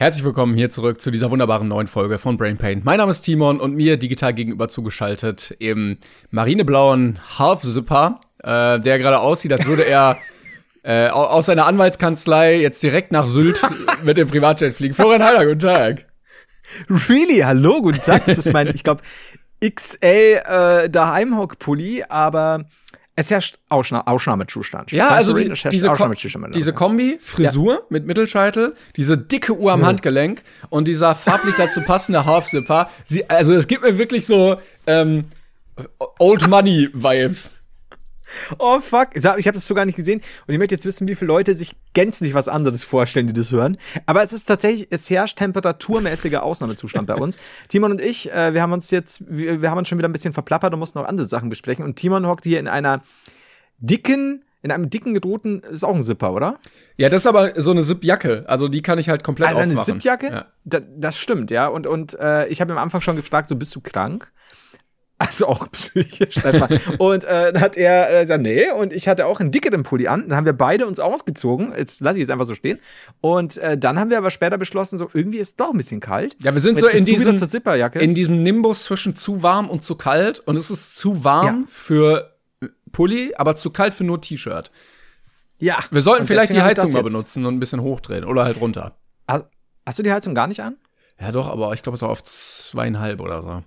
[0.00, 2.80] Herzlich willkommen hier zurück zu dieser wunderbaren neuen Folge von Brain Pain.
[2.84, 5.98] Mein Name ist Timon und mir digital gegenüber zugeschaltet im
[6.30, 10.16] marineblauen Half-Zipper, äh, der gerade aussieht, als würde er
[10.84, 13.60] äh, aus seiner Anwaltskanzlei jetzt direkt nach Sylt
[14.02, 14.94] mit dem Privatjet fliegen.
[14.94, 16.06] Florian Heiler, guten Tag.
[16.88, 17.40] Really?
[17.40, 18.24] Hallo, guten Tag.
[18.24, 19.02] Das ist mein, ich glaube,
[19.62, 22.64] XL äh, Daheimhock-Pulli, aber
[23.16, 24.92] es herrscht Ausschna Ausnahmezustand.
[24.92, 26.54] Ja, also die, diese, Ausnahmezustand.
[26.54, 32.24] diese Kombi, Frisur mit Mittelscheitel, diese dicke Uhr am Handgelenk und dieser farblich dazu passende
[32.24, 32.88] Half-Zipper.
[33.06, 35.24] Sie, also es gibt mir wirklich so ähm,
[36.18, 37.52] Old Money Vibes.
[38.58, 41.14] Oh fuck, ich habe das so gar nicht gesehen und ich möchte jetzt wissen, wie
[41.14, 43.76] viele Leute sich gänzlich was anderes vorstellen, die das hören.
[44.06, 47.36] Aber es ist tatsächlich, es herrscht temperaturmäßiger Ausnahmezustand bei uns.
[47.68, 50.12] Timon und ich, äh, wir haben uns jetzt, wir, wir haben uns schon wieder ein
[50.12, 51.84] bisschen verplappert und mussten noch andere Sachen besprechen.
[51.84, 53.02] Und Timon hockt hier in einer
[53.78, 56.58] dicken, in einem dicken gedrohten, ist auch ein Zipper, oder?
[56.96, 58.44] Ja, das ist aber so eine Zip-Jacke.
[58.46, 59.94] Also die kann ich halt komplett Also eine aufmachen.
[59.94, 60.30] Zipjacke?
[60.30, 60.46] Ja.
[60.64, 61.66] Da, das stimmt, ja.
[61.66, 64.30] Und, und äh, ich habe am Anfang schon gefragt, so bist du krank?
[65.22, 66.36] Also auch psychisch.
[66.98, 70.08] Und äh, dann hat er äh, gesagt, nee, und ich hatte auch einen dickeren Pulli
[70.08, 70.28] an.
[70.28, 71.74] Dann haben wir beide uns ausgezogen.
[71.76, 72.78] Jetzt lasse ich jetzt einfach so stehen.
[73.20, 76.36] Und äh, dann haben wir aber später beschlossen, so irgendwie ist doch ein bisschen kalt.
[76.42, 77.98] Ja, wir sind so in diesem, zur Zipperjacke.
[77.98, 80.40] in diesem Nimbus zwischen zu warm und zu kalt.
[80.40, 81.66] Und es ist zu warm Ja.
[81.68, 82.36] für
[82.90, 84.70] Pulli, aber zu kalt für nur T-Shirt.
[85.58, 85.78] ja.
[85.90, 88.96] Wir sollten Und vielleicht die Heizung mal benutzen und ein bisschen hochdrehen oder halt runter.
[89.28, 89.48] Hast,
[89.84, 90.76] hast du die Heizung gar nicht an?
[91.20, 93.62] Ja, doch, aber ich glaube, es auch auf zweieinhalb oder so.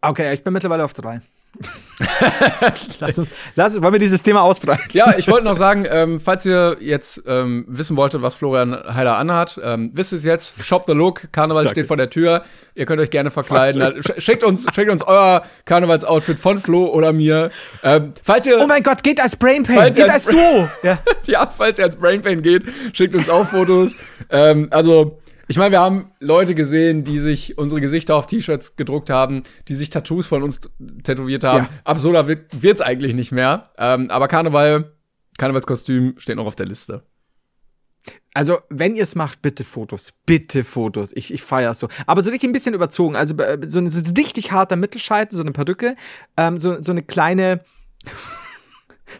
[0.00, 1.20] Okay, ich bin mittlerweile auf drei.
[3.00, 4.84] lass uns, lass, wollen wir dieses Thema ausbreiten?
[4.92, 9.16] Ja, ich wollte noch sagen, ähm, falls ihr jetzt ähm, wissen wolltet, was Florian Heiler
[9.16, 10.62] anhat, ähm, wisst es jetzt.
[10.62, 11.74] Shop the Look, Karneval Danke.
[11.74, 12.44] steht vor der Tür.
[12.74, 14.02] Ihr könnt euch gerne verkleiden.
[14.02, 17.50] Sch schickt uns, schickt uns euer Karnevalsoutfit von Flo oder mir.
[17.82, 20.68] Ähm, falls ihr, Oh mein Gott, geht als Brain Pain, Falls geht als als Duo.
[20.82, 20.98] Ja.
[21.24, 23.94] ja, falls ihr als Brain Pain geht, schickt uns auch Fotos.
[24.30, 25.18] ähm, also,
[25.48, 29.74] ich meine, wir haben Leute gesehen, die sich unsere Gesichter auf T-Shirts gedruckt haben, die
[29.74, 30.60] sich Tattoos von uns
[31.04, 31.64] tätowiert haben.
[31.64, 31.68] Ja.
[31.84, 33.70] Absurder wird, wird's eigentlich nicht mehr.
[33.78, 34.92] Ähm, aber Karneval,
[35.38, 37.04] Karnevalskostüm steht noch auf der Liste.
[38.34, 40.12] Also, wenn ihr es macht, bitte Fotos.
[40.26, 41.12] Bitte Fotos.
[41.14, 41.88] Ich, ich feiere es so.
[42.06, 43.16] Aber so richtig ein bisschen überzogen.
[43.16, 45.96] Also, äh, so ein so ein richtig harter Mittelscheitel, so eine Perücke,
[46.36, 47.60] ähm, so, so eine kleine,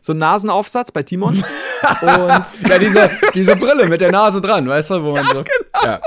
[0.01, 1.37] so ein Nasenaufsatz bei Timon.
[2.01, 5.45] Und, Ja, diese, diese Brille mit der Nase dran, weißt du, wo man so.
[5.45, 5.85] genau.
[5.85, 6.01] Ja.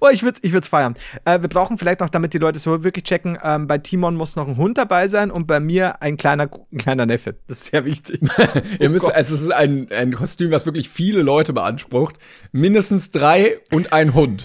[0.00, 0.94] oh, ich würde ich würd's feiern.
[1.24, 4.16] Äh, wir brauchen vielleicht noch, damit die Leute es so wirklich checken, ähm, bei Timon
[4.16, 7.36] muss noch ein Hund dabei sein und bei mir ein kleiner, ein kleiner Neffe.
[7.46, 8.20] Das ist sehr wichtig.
[8.78, 9.14] Ihr müsst, Gott.
[9.16, 12.16] es ist ein, ein Kostüm, was wirklich viele Leute beansprucht.
[12.52, 14.44] Mindestens drei und ein Hund.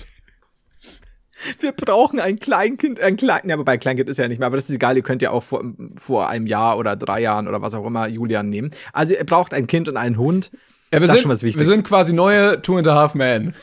[1.59, 4.69] Wir brauchen ein Kleinkind, ein Klein, ja, wobei Kleinkind ist ja nicht mehr, aber das
[4.69, 5.63] ist egal, ihr könnt ja auch vor,
[5.99, 8.71] vor einem Jahr oder drei Jahren oder was auch immer Julian nehmen.
[8.93, 10.51] Also ihr braucht ein Kind und einen Hund.
[10.93, 11.67] Ja, wir Das ist sind, schon was wir Wichtiges.
[11.67, 13.53] sind quasi neue Two and a Half Men.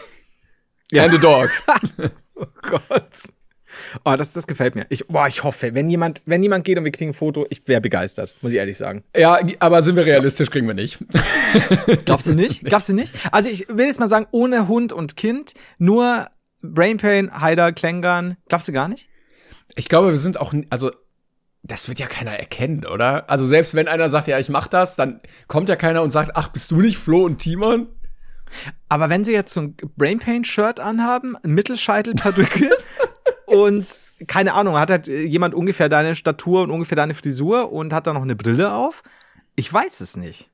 [0.94, 1.50] And a Dog.
[2.34, 3.28] Oh Gott.
[4.04, 4.84] Oh, das, das gefällt mir.
[4.88, 7.62] Ich, boah, ich hoffe, wenn jemand, wenn jemand geht und wir kriegen ein Foto, ich
[7.68, 9.04] wäre begeistert, muss ich ehrlich sagen.
[9.16, 10.98] ja, aber sind wir realistisch, kriegen wir nicht.
[12.04, 12.64] Glaubst du nicht?
[12.64, 13.14] Glaubst du nicht?
[13.30, 16.26] Also ich will jetzt mal sagen, ohne Hund und Kind, nur
[16.62, 18.36] Brainpain, Haider, Klängern.
[18.48, 19.08] Glaubst du gar nicht?
[19.74, 20.90] Ich glaube, wir sind auch, also,
[21.62, 23.28] das wird ja keiner erkennen, oder?
[23.30, 26.32] Also, selbst wenn einer sagt, ja, ich mach das, dann kommt ja keiner und sagt,
[26.34, 27.88] ach, bist du nicht Flo und Timon?
[28.88, 32.70] Aber wenn sie jetzt so ein Brainpain-Shirt anhaben, ein Mittelscheitel-Perücke
[33.46, 38.06] und keine Ahnung, hat halt jemand ungefähr deine Statur und ungefähr deine Frisur und hat
[38.06, 39.02] da noch eine Brille auf?
[39.56, 40.51] Ich weiß es nicht.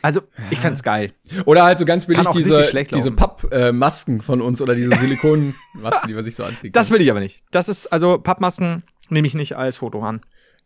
[0.00, 1.12] Also, ich fänd's geil.
[1.44, 3.12] Oder halt so ganz billig diese, diese.
[3.12, 6.74] Pappmasken von uns oder diese Silikonmasken, die man sich so anzieht.
[6.74, 7.42] Das will ich aber nicht.
[7.50, 10.22] Das ist, also Pappmasken nehme ich nicht als Foto an.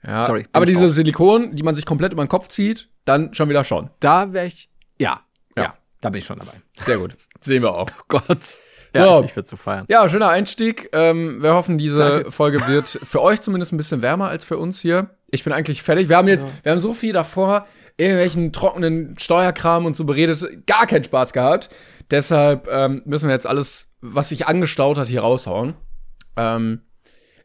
[0.06, 0.22] ja.
[0.22, 0.94] sorry, Aber diese raus.
[0.94, 3.90] Silikon, die man sich komplett über den Kopf zieht, dann schon wieder schon.
[4.00, 4.68] Da wäre ich,
[4.98, 5.20] ja,
[5.56, 5.62] Ja.
[5.64, 6.52] ja, da bin ich schon dabei.
[6.80, 7.16] Sehr gut.
[7.40, 7.90] Sehen wir auch.
[8.08, 8.44] Gott.
[8.44, 8.60] So.
[8.94, 9.84] Ja, ich, ich würde so feiern.
[9.88, 10.88] Ja, schöner Einstieg.
[10.92, 12.32] Ähm, wir hoffen, diese Danke.
[12.32, 15.10] Folge wird für euch zumindest ein bisschen wärmer als für uns hier.
[15.30, 16.08] Ich bin eigentlich fertig.
[16.08, 20.86] Wir haben jetzt, wir haben so viel davor, irgendwelchen trockenen Steuerkram und so beredet, gar
[20.86, 21.70] keinen Spaß gehabt.
[22.10, 25.74] Deshalb ähm, müssen wir jetzt alles, was sich angestaut hat, hier raushauen.
[26.36, 26.82] Ähm,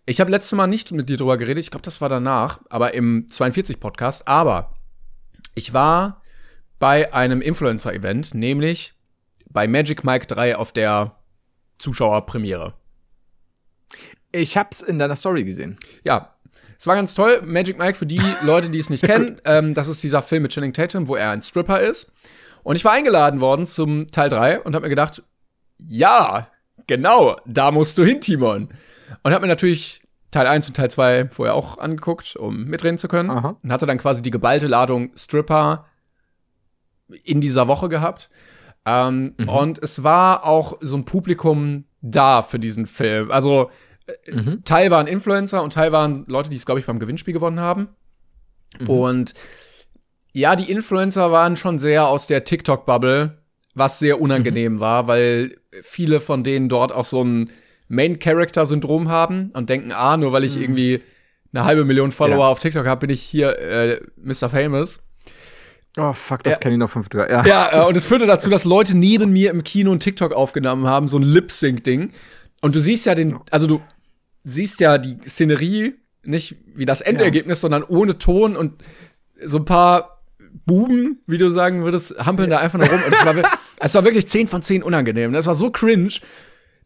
[0.05, 2.93] ich habe letztes Mal nicht mit dir drüber geredet, ich glaube, das war danach, aber
[2.93, 4.27] im 42-Podcast.
[4.27, 4.73] Aber
[5.55, 6.21] ich war
[6.79, 8.93] bei einem Influencer-Event, nämlich
[9.49, 11.17] bei Magic Mike 3 auf der
[11.77, 12.73] Zuschauerpremiere.
[14.31, 15.77] Ich hab's in deiner Story gesehen.
[16.03, 16.35] Ja,
[16.81, 17.43] es war ganz toll.
[17.45, 20.51] Magic Mike, für die Leute, die es nicht kennen, ähm, das ist dieser Film mit
[20.51, 22.11] Channing Tatum, wo er ein Stripper ist.
[22.63, 25.21] Und ich war eingeladen worden zum Teil 3 und habe mir gedacht,
[25.77, 26.47] ja,
[26.87, 28.69] genau, da musst du hin, Timon.
[29.21, 30.01] Und habe mir natürlich
[30.31, 33.29] Teil 1 und Teil 2 vorher auch angeguckt, um mitreden zu können.
[33.29, 33.57] Aha.
[33.61, 35.85] Und hatte dann quasi die geballte Ladung Stripper
[37.23, 38.31] in dieser Woche gehabt.
[38.87, 43.29] Ähm, Und es war auch so ein Publikum da für diesen Film.
[43.29, 43.69] Also
[44.25, 47.59] äh, Teil waren Influencer und Teil waren Leute, die es, glaube ich, beim Gewinnspiel gewonnen
[47.59, 47.89] haben.
[48.87, 49.33] Und
[50.33, 53.37] ja, die Influencer waren schon sehr aus der TikTok-Bubble,
[53.75, 57.49] was sehr unangenehm war, weil viele von denen dort auch so ein
[57.89, 61.01] Main-Character-Syndrom haben und denken, ah, nur weil ich irgendwie
[61.53, 62.47] eine halbe Million Follower Ja.
[62.47, 64.49] auf TikTok habe, bin ich hier äh, Mr.
[64.49, 65.01] Famous.
[65.97, 66.59] Oh, fuck, das Ja.
[66.59, 67.29] kenne ich noch von früher.
[67.29, 67.45] Ja.
[67.45, 70.87] Ja, äh, und es führte dazu, dass Leute neben mir im Kino ein TikTok aufgenommen
[70.87, 72.11] haben, so ein Lip-Sync-Ding.
[72.61, 73.81] Und du siehst ja den, also du
[74.43, 78.83] siehst ja die Szenerie, nicht wie das Endergebnis, sondern ohne Ton und
[79.43, 80.21] so ein paar
[80.65, 83.01] Buben, wie du sagen würdest, hampeln da einfach nur rum.
[83.05, 83.35] Und es war,
[83.79, 85.33] es war wirklich 10 von 10 unangenehm.
[85.33, 86.13] Das war so cringe,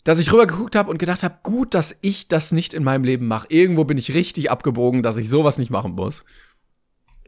[0.03, 3.03] dass ich rüber geguckt habe und gedacht habe, gut, dass ich das nicht in meinem
[3.03, 3.47] Leben mache.
[3.49, 6.25] Irgendwo bin ich richtig abgebogen, dass ich sowas nicht machen muss.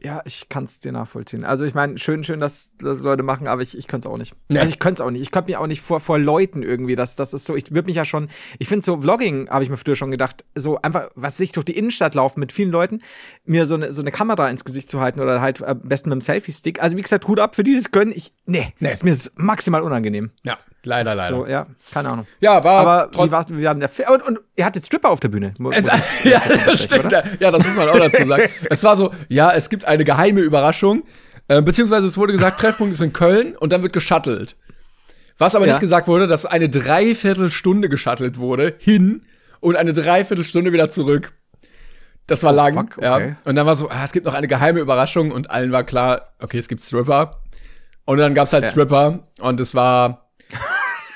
[0.00, 1.44] Ja, ich kann's dir nachvollziehen.
[1.44, 4.16] Also ich meine, schön, schön, dass das Leute machen, aber ich, ich könnte es auch
[4.16, 4.34] nicht.
[4.48, 4.60] Nee.
[4.60, 5.22] Also ich könnte es auch nicht.
[5.22, 7.86] Ich könnte mir auch nicht vor, vor Leuten irgendwie, das, das ist so, ich würde
[7.86, 8.28] mich ja schon,
[8.60, 11.64] ich finde so Vlogging, habe ich mir früher schon gedacht, so einfach, was ich durch
[11.64, 13.00] die Innenstadt laufen mit vielen Leuten,
[13.44, 16.18] mir so eine, so eine Kamera ins Gesicht zu halten oder halt am besten mit
[16.18, 16.80] dem Selfie-Stick.
[16.80, 18.12] Also wie gesagt, Hut ab für dieses Können.
[18.12, 18.92] Ich, nee, Nee.
[18.92, 20.30] ist mir maximal unangenehm.
[20.44, 21.36] Ja, leider, leider.
[21.36, 22.26] So, ja, keine Ahnung.
[22.40, 24.08] Ja, war Aber trotz- wie war's, wie war denn der Film?
[24.10, 25.52] Und, und ihr hattet Stripper auf der Bühne.
[25.72, 25.86] Es,
[26.24, 27.06] ja, das stimmt.
[27.06, 27.24] oder?
[27.40, 28.48] Ja, das muss man auch dazu sagen.
[28.70, 31.02] Es war so, ja, es gibt eine geheime Überraschung,
[31.48, 34.56] äh, beziehungsweise es wurde gesagt, Treffpunkt ist in Köln und dann wird geschuttelt.
[35.38, 35.72] Was aber Ja.
[35.72, 39.22] nicht gesagt wurde, dass eine Dreiviertelstunde geschuttelt wurde, hin
[39.60, 41.32] und eine Dreiviertelstunde wieder zurück.
[42.26, 42.76] Das war lang.
[42.76, 43.14] Oh, fuck, ja.
[43.16, 43.36] okay.
[43.44, 46.32] Und dann war so, ah, es gibt noch eine geheime Überraschung und allen war klar,
[46.40, 47.30] okay, es gibt Stripper.
[48.04, 50.27] Und dann gab's halt Stripper und es war,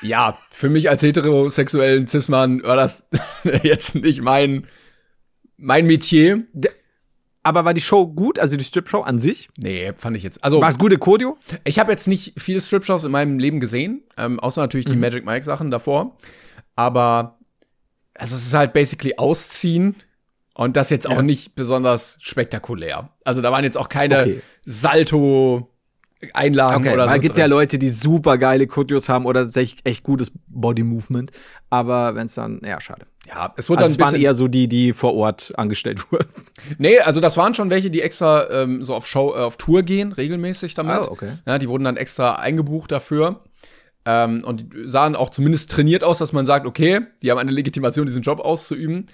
[0.02, 3.06] ja, für mich als heterosexuellen Cis-Mann war das
[3.62, 4.66] jetzt nicht mein,
[5.56, 6.44] mein Metier.
[7.44, 8.38] Aber war die Show gut?
[8.38, 9.48] Also die Strip-Show an sich?
[9.56, 10.44] Nee, fand ich jetzt.
[10.44, 11.36] Also, War es gute Choreo?
[11.64, 15.24] ich habe jetzt nicht viele Strip-Shows in meinem Leben gesehen, ähm, außer natürlich die Magic
[15.24, 16.16] Mike-Sachen davor.
[16.76, 17.38] Aber
[18.14, 19.96] also es ist halt basically ausziehen
[20.54, 23.10] und das jetzt auch nicht besonders spektakulär.
[23.24, 24.42] Also da waren jetzt auch keine Okay.
[26.22, 27.20] Salto-Einlagen Okay, oder so.
[27.20, 27.46] gibt ja.
[27.46, 31.32] Leute, die super geile Choreos haben oder echt, echt gutes Body Movement.
[31.70, 33.06] Aber wenn es dann, ja, schade.
[33.26, 36.00] Ja, es wurde Also es dann ein waren eher so die, die vor Ort angestellt
[36.12, 36.28] wurden.
[36.78, 39.82] Nee, also das waren schon welche, die extra ähm, so auf Show, äh, auf Tour
[39.82, 40.94] gehen, regelmäßig damit.
[40.96, 41.32] Ah, okay.
[41.46, 43.42] Ja, die wurden dann extra eingebucht dafür.
[44.04, 47.52] Ähm, und die sahen auch zumindest trainiert aus, dass man sagt, okay, die haben eine
[47.52, 49.06] Legitimation, diesen Job auszuüben.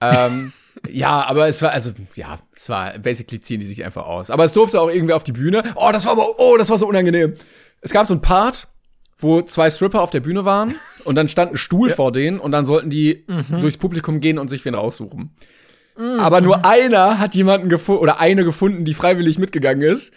[0.00, 0.52] Ähm,
[0.88, 4.30] ja, aber es war, also, ja, es war, basically ziehen die sich einfach aus.
[4.30, 5.62] Aber es durfte auch irgendwie auf die Bühne.
[5.74, 7.34] Oh, das war aber, oh, das war so unangenehm.
[7.80, 8.68] Es gab so ein Part,
[9.18, 12.52] wo zwei Stripper auf der Bühne waren und dann stand ein Stuhl vor denen und
[12.52, 15.34] dann sollten die durchs Publikum gehen und sich wen raussuchen.
[16.20, 20.12] Aber nur einer hat jemanden gefunden oder eine gefunden, die freiwillig mitgegangen ist.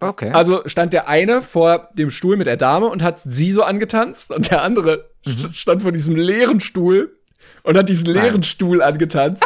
[0.00, 0.30] Okay.
[0.30, 4.32] Also stand der eine vor dem Stuhl mit der Dame und hat sie so angetanzt
[4.32, 7.17] und der andere st- stand vor diesem leeren Stuhl
[7.62, 9.44] und hat diesen leeren Stuhl angetanzt.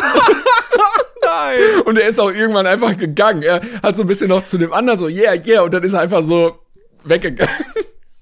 [1.24, 1.58] nein.
[1.84, 3.42] Und er ist auch irgendwann einfach gegangen.
[3.42, 5.92] Er hat so ein bisschen noch zu dem anderen so, yeah, yeah, und dann ist
[5.92, 6.58] er einfach so
[7.04, 7.52] weggegangen.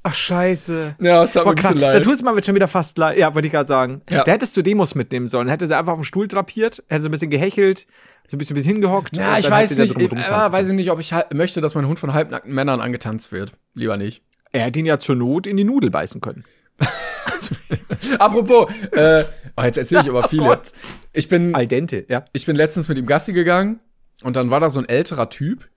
[0.03, 0.97] Ach, scheiße.
[0.99, 1.81] Ja, es tat mir Boah, ein bisschen krass.
[1.81, 2.05] Da leid.
[2.05, 3.19] tut es mir schon wieder fast leid.
[3.19, 4.01] Ja, wollte ich gerade sagen.
[4.09, 4.25] Ja.
[4.25, 5.49] Da hättest du Demos mitnehmen sollen.
[5.49, 7.87] Hätte sie einfach auf dem Stuhl drapiert, hätte so ein bisschen gehechelt,
[8.29, 9.17] so ein bisschen mit hingehockt.
[9.17, 11.87] Ja, ich weiß nicht, ich, rumtanzen äh, weiß ich nicht, ob ich möchte, dass mein
[11.87, 13.53] Hund von halbnackten Männern angetanzt wird.
[13.75, 14.23] Lieber nicht.
[14.53, 16.45] Er hätte ihn ja zur Not in die Nudel beißen können.
[18.19, 19.25] Apropos, äh,
[19.57, 20.45] oh, jetzt erzähle ich aber viele.
[20.45, 20.73] Gott.
[21.13, 22.25] ich bin, Al dente, ja.
[22.33, 23.81] ich bin letztens mit ihm Gassi gegangen
[24.23, 25.69] und dann war da so ein älterer Typ,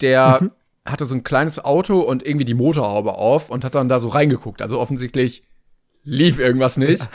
[0.00, 0.50] der Mhm.
[0.84, 4.08] hatte so ein kleines Auto und irgendwie die Motorhaube auf und hat dann da so
[4.08, 4.62] reingeguckt.
[4.62, 5.42] Also offensichtlich
[6.04, 7.08] lief irgendwas nicht.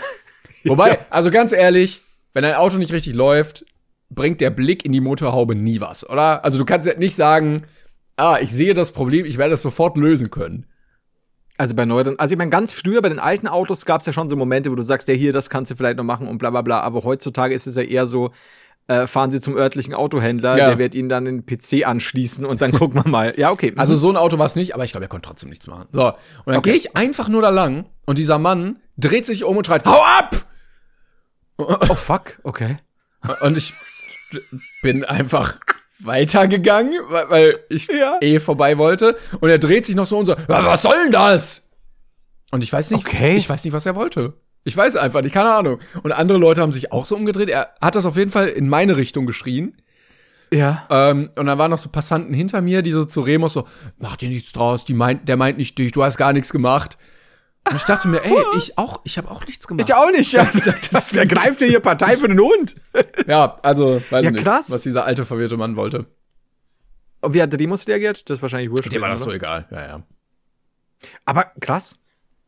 [0.65, 2.01] Wobei, also ganz ehrlich,
[2.33, 3.65] wenn ein Auto nicht richtig läuft,
[4.09, 6.45] bringt der Blick in die Motorhaube nie was, oder?
[6.45, 7.63] Also du kannst ja nicht sagen,
[8.15, 10.65] ah, ich sehe das Problem, ich werde es sofort lösen können.
[11.59, 14.13] Also bei neueren, also ich meine, ganz früher bei den alten Autos gab es ja
[14.13, 16.37] schon so Momente, wo du sagst, ja hier, das kannst du vielleicht noch machen und
[16.37, 16.81] bla bla bla.
[16.81, 18.31] Aber heutzutage ist es ja eher so,
[18.87, 20.67] äh, fahren Sie zum örtlichen Autohändler, Ja.
[20.67, 23.33] der wird Ihnen dann den PC anschließen und dann gucken wir mal.
[23.37, 23.73] Ja, okay.
[23.75, 25.87] Also so ein Auto war es nicht, aber ich glaube, er konnte trotzdem nichts machen.
[25.91, 26.69] So, und dann Okay.
[26.69, 30.01] gehe ich einfach nur da lang und dieser Mann dreht sich um und schreit, hau
[30.03, 30.45] ab!
[31.57, 32.77] oh fuck, okay.
[33.41, 33.73] Und ich
[34.83, 35.57] bin einfach
[35.99, 38.17] weitergegangen, weil, weil ich Ja.
[38.21, 39.17] eh vorbei wollte.
[39.39, 41.69] Und er dreht sich noch so und so, "Ja, was soll denn das?
[42.51, 43.35] Und ich weiß nicht, Okay.
[43.35, 44.33] ich weiß nicht, was er wollte.
[44.63, 45.79] Ich weiß einfach nicht, keine Ahnung.
[46.03, 47.49] Und andere Leute haben sich auch so umgedreht.
[47.49, 49.77] Er hat das auf jeden Fall in meine Richtung geschrien.
[50.51, 50.85] Ja.
[50.89, 54.15] Ähm, und dann waren noch so Passanten hinter mir, die so zu Remus so, mach
[54.17, 56.97] dir nichts draus, die meint, der meint nicht dich, du hast gar nichts gemacht.
[57.69, 59.89] Und ich dachte mir, ey, ich auch, ich habe auch nichts gemacht.
[59.89, 60.31] Ich auch nicht.
[60.31, 60.49] Ja.
[61.13, 62.75] Der greift ja hier Partei für den Hund.
[63.27, 64.71] Ja, also, weiß Ja, nicht, krass.
[64.71, 66.05] was dieser alte, verwirrte Mann wollte.
[67.21, 68.29] Und wie hat der Demos reagiert?
[68.29, 68.91] Das ist wahrscheinlich wurscht.
[68.91, 69.65] Dem war das gewesen, so oder?
[69.65, 70.01] egal, ja, ja.
[71.25, 71.97] Aber krass.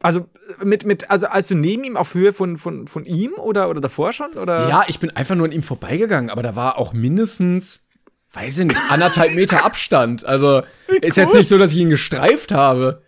[0.02, 0.28] Also
[0.64, 3.82] mit, mit, also als du neben ihm auf Höhe von, von, von ihm oder, oder
[3.82, 4.32] davor schon?
[4.34, 4.70] Oder?
[4.70, 7.84] Ja, ich bin einfach nur an ihm vorbeigegangen, aber da war auch mindestens,
[8.32, 10.24] weiß ich nicht, anderthalb Meter Abstand.
[10.26, 10.64] Also,
[11.02, 13.02] ist jetzt nicht so, dass ich ihn gestreift habe.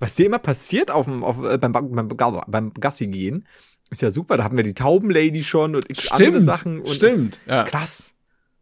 [0.00, 3.46] Was dir immer passiert auf dem, auf, äh, beim, beim, beim Gassi gehen,
[3.90, 4.36] ist ja super.
[4.36, 6.80] Da hatten wir die Taubenlady schon und x andere Sachen.
[6.80, 7.64] Und stimmt, ja.
[7.64, 8.14] Krass.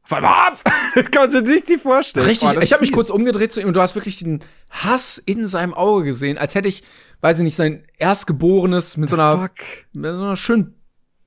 [0.09, 0.62] Mal ab!
[0.95, 2.26] Das kann man sich nicht vorstellen.
[2.26, 4.40] Richtig, Oh, ich habe mich kurz umgedreht zu ihm und du hast wirklich den
[4.71, 6.85] Hass in seinem Auge gesehen, als hätte ich,
[7.23, 9.55] weiß ich nicht, sein Erstgeborenes mit so einer, Fuck.
[9.93, 10.76] mit so einer schönen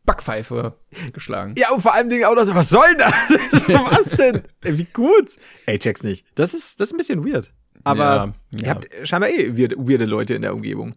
[0.05, 0.77] Backpfeife
[1.13, 1.55] geschlagen.
[1.57, 3.67] Ja, und vor allem Dingen auch noch so, was soll denn das?
[3.67, 4.43] was denn?
[4.61, 5.31] Ey, wie gut.
[5.65, 6.25] Ey, check's nicht.
[6.35, 7.53] Das ist, das ist ein bisschen weird.
[7.83, 8.69] Aber Ja, ihr ja.
[8.69, 10.95] habt scheinbar eh weirde, weirde Leute in der Umgebung.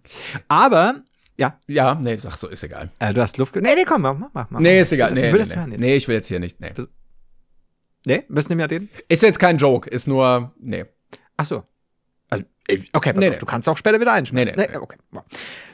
[0.48, 1.02] Aber,
[1.38, 2.90] ja, Ja, nee, sag so, ist egal.
[2.98, 3.54] äh, du hast Luft.
[3.56, 4.60] Nee, nee, komm, mach, mach, mach.
[4.60, 5.10] Nee, ist egal.
[5.10, 5.56] Ich Nee, will nee, das nee.
[5.56, 5.80] hören jetzt.
[5.80, 6.60] nee, ich will jetzt hier nicht.
[6.60, 6.72] Nee.
[8.04, 8.88] Nee, was nehmen wir den?
[9.08, 10.84] Ist jetzt kein Joke, ist nur, nee.
[11.36, 11.62] Ach so.
[12.30, 12.44] Also,
[12.92, 13.38] okay, pass Nee, auf, nee.
[13.38, 14.54] du kannst auch später wieder einschmeißen.
[14.56, 14.76] Nee, nee, nee.
[14.78, 14.96] okay.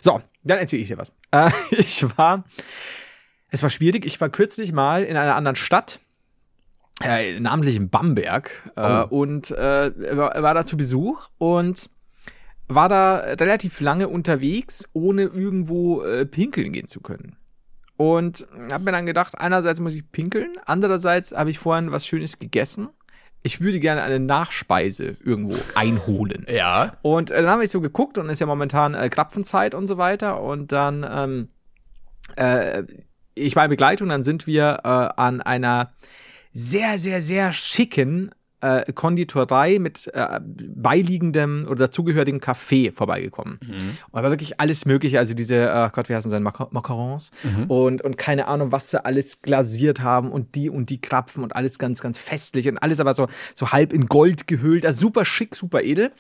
[0.01, 1.13] So, dann erzähle ich dir was.
[1.31, 2.45] Äh, ich war,
[3.51, 4.05] es war schwierig.
[4.05, 6.01] Ich war kürzlich mal in einer anderen Stadt,
[7.03, 9.07] äh, namentlich in Bamberg, äh, Oh.
[9.11, 11.91] und äh, war, war da zu Besuch und
[12.67, 17.37] war da relativ lange unterwegs, ohne irgendwo äh, pinkeln gehen zu können.
[17.97, 22.39] Und habe mir dann gedacht, einerseits muss ich pinkeln, andererseits habe ich vorhin was Schönes
[22.39, 22.89] gegessen.
[23.43, 26.45] Ich würde gerne eine Nachspeise irgendwo einholen.
[26.49, 26.93] Ja.
[27.03, 29.97] Und äh, dann habe ich so geguckt und ist ja momentan äh, Krapfenzeit und so
[29.97, 30.41] weiter.
[30.43, 31.49] Und dann, ähm,
[32.37, 32.83] äh,
[33.35, 35.93] ich war in Begleitung, dann sind wir äh, an einer
[36.59, 43.61] sehr, sehr, sehr schicken äh, Konditorei mit äh, beiliegendem oder dazugehörigem Café vorbeigekommen.
[44.11, 47.31] Und da war wirklich alles Mögliche, also diese, äh, Gott, wie heißen sie, Maca Macarons
[47.69, 51.55] und, und keine Ahnung, was sie alles glasiert haben und die und die Krapfen und
[51.55, 55.25] alles ganz, ganz festlich und alles aber so, so halb in Gold gehüllt, also super
[55.25, 56.11] schick, super edel.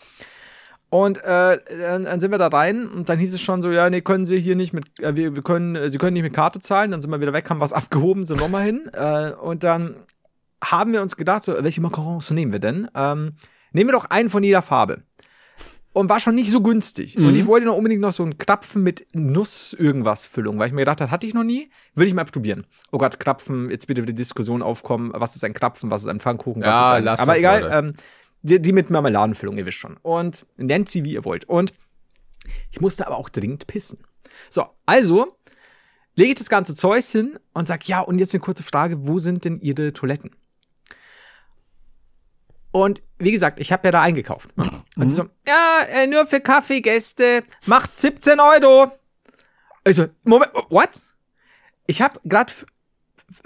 [0.90, 3.90] Und äh, dann, dann sind wir da rein und dann hieß es schon so, ja,
[3.90, 6.32] nee, können Sie hier nicht mit, äh, wir, wir können, äh, Sie können nicht mit
[6.32, 6.92] Karte zahlen.
[6.92, 8.88] Dann sind wir wieder weg, haben was abgehoben, sind nochmal hin.
[8.94, 9.96] Äh, und dann
[10.62, 12.88] haben wir uns gedacht, so, welche Macarons nehmen wir denn?
[12.94, 13.32] Ähm,
[13.72, 15.02] nehmen wir doch einen von jeder Farbe.
[15.92, 17.16] Und war schon nicht so günstig.
[17.16, 20.72] Und ich wollte noch unbedingt noch so einen Krapfen mit Nuss irgendwas Füllung, weil ich
[20.72, 22.66] mir gedacht habe, hatte ich noch nie, würde ich mal probieren.
[22.92, 26.08] Oh Gott, Krapfen, jetzt bitte wieder die Diskussion aufkommen, was ist ein Krapfen, was ist
[26.08, 27.94] ein Pfannkuchen, was Ja, ist ein, lass aber egal, ähm,
[28.42, 29.96] die, die mit Marmeladenfüllung, ihr wisst schon.
[30.02, 31.46] Und nennt sie, wie ihr wollt.
[31.46, 31.72] Und
[32.70, 33.98] ich musste aber auch dringend pissen.
[34.50, 35.36] So, also
[36.14, 39.18] lege ich das ganze Zeug hin und sag, ja, und jetzt eine kurze Frage, wo
[39.18, 40.30] sind denn Ihre Toiletten?
[42.84, 44.48] Und wie gesagt, ich habe ja da eingekauft.
[44.96, 48.92] Und so, ja, äh, nur für Kaffeegäste, macht 17 Euro.
[49.84, 50.90] Ich so, Moment, what?
[51.86, 52.52] Ich habe gerade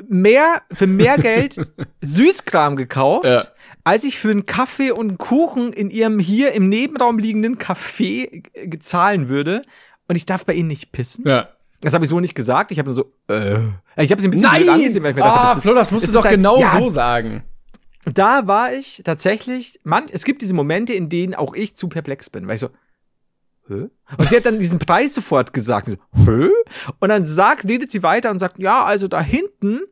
[0.08, 1.56] mehr für mehr Geld
[2.00, 3.42] Süßkram gekauft, Ja.
[3.84, 8.44] als ich für einen Kaffee und einen Kuchen in ihrem hier im Nebenraum liegenden Café
[8.54, 9.62] äh, gezahlen würde.
[10.08, 11.26] Und ich darf bei ihnen nicht pissen.
[11.26, 11.48] Ja.
[11.80, 12.70] Das habe ich so nicht gesagt.
[12.70, 13.58] Ich habe nur so, äh.
[13.96, 15.74] Ich habe sie ein bisschen blöd angesehen, weil ich mir dachte, ah, das ist- Flo,
[15.74, 17.42] das musst du doch ein- genau ja, so sagen.
[18.04, 22.30] Da war ich tatsächlich, man, es gibt diese Momente, in denen auch ich zu perplex
[22.30, 22.70] bin, weil ich so,
[23.68, 23.88] hä?
[24.18, 26.48] Und sie hat dann diesen Preis sofort gesagt, so, hä?
[26.98, 29.82] Und dann sagt, redet sie weiter und sagt, ja, also da hinten,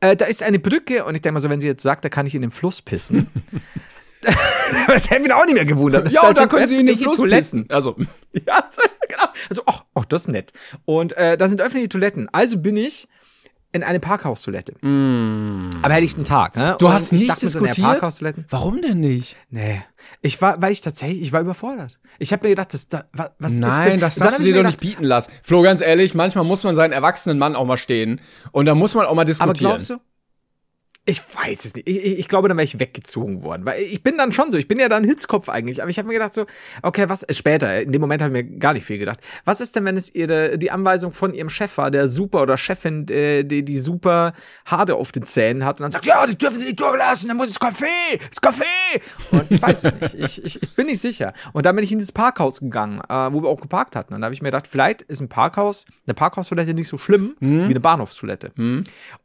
[0.00, 2.08] äh, da ist eine Brücke und ich denke mal so, wenn sie jetzt sagt, da
[2.08, 3.28] kann ich in den Fluss pissen.
[4.86, 6.10] das hätte mich auch nicht mehr gewundert.
[6.10, 7.66] Ja, da sind können sie in den Fluss Toiletten.
[7.66, 7.70] pissen.
[7.70, 7.96] Also,
[8.32, 8.66] Ja,
[9.08, 9.24] genau.
[9.48, 10.52] Also, ach, ach, das ist nett.
[10.86, 12.28] Und äh, da sind öffentliche Toiletten.
[12.32, 13.08] Also bin ich
[13.72, 14.74] in eine Parkhaustoilette.
[14.82, 16.72] Am helllichten Tag, ne?
[16.74, 16.78] Mm.
[16.78, 18.00] du Und hast ich nicht dachte mir so, naja, diskutiert?
[18.00, 18.44] Parkhaustoiletten.
[18.48, 19.36] Warum denn nicht?
[19.50, 19.82] Nee.
[20.22, 21.98] Ich war, weil ich tatsächlich, ich war überfordert.
[22.18, 23.68] Ich habe mir gedacht, das, da, wa- was ist denn?
[23.68, 25.30] Nein, das darfst du dir doch nicht bieten lassen.
[25.42, 28.20] Flo, ganz ehrlich, manchmal muss man seinen erwachsenen Mann auch mal stehen.
[28.52, 29.54] Und da muss man auch mal Aber diskutieren.
[29.70, 29.96] glaubst du?
[31.06, 31.88] Ich weiß es nicht.
[31.88, 33.64] Ich, ich, ich glaube, dann wäre ich weggezogen worden.
[33.64, 35.80] Weil ich bin dann schon so, ich bin ja dann Hitzkopf eigentlich.
[35.80, 36.44] Aber ich habe mir gedacht so,
[36.82, 39.18] okay, was, äh, später, in dem Moment habe ich mir gar nicht viel gedacht.
[39.46, 42.58] Was ist denn, wenn es ihre, die Anweisung von ihrem Chef war, der super oder
[42.58, 44.34] Chefin, äh, die, die super
[44.66, 47.38] Haare auf den Zähnen hat und dann sagt, ja, das dürfen sie nicht durchlassen, dann
[47.38, 48.64] muss das Kaffee, das Kaffee.
[49.30, 50.14] Und ich weiß es nicht.
[50.14, 51.32] Ich, ich, ich bin nicht sicher.
[51.54, 54.12] Und dann bin ich in dieses Parkhaus gegangen, äh, wo wir auch geparkt hatten.
[54.12, 57.36] Und da habe ich mir gedacht, vielleicht ist ein Parkhaus, eine Parkhaustoilette nicht so schlimm
[57.40, 58.52] wie eine Bahnhofstoilette.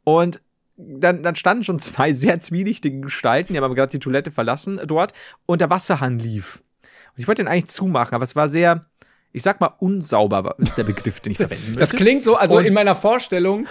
[0.04, 0.40] Und
[0.76, 4.80] dann, dann standen schon zwei sehr zwielichtige Gestalten, die haben aber gerade die Toilette verlassen
[4.86, 5.12] dort
[5.46, 6.62] und der Wasserhahn lief.
[6.82, 8.86] Und ich wollte den eigentlich zumachen, aber es war sehr,
[9.32, 11.80] ich sag mal, unsauber ist der Begriff, den ich verwenden möchte.
[11.80, 13.66] Das klingt so, also Und- in meiner Vorstellung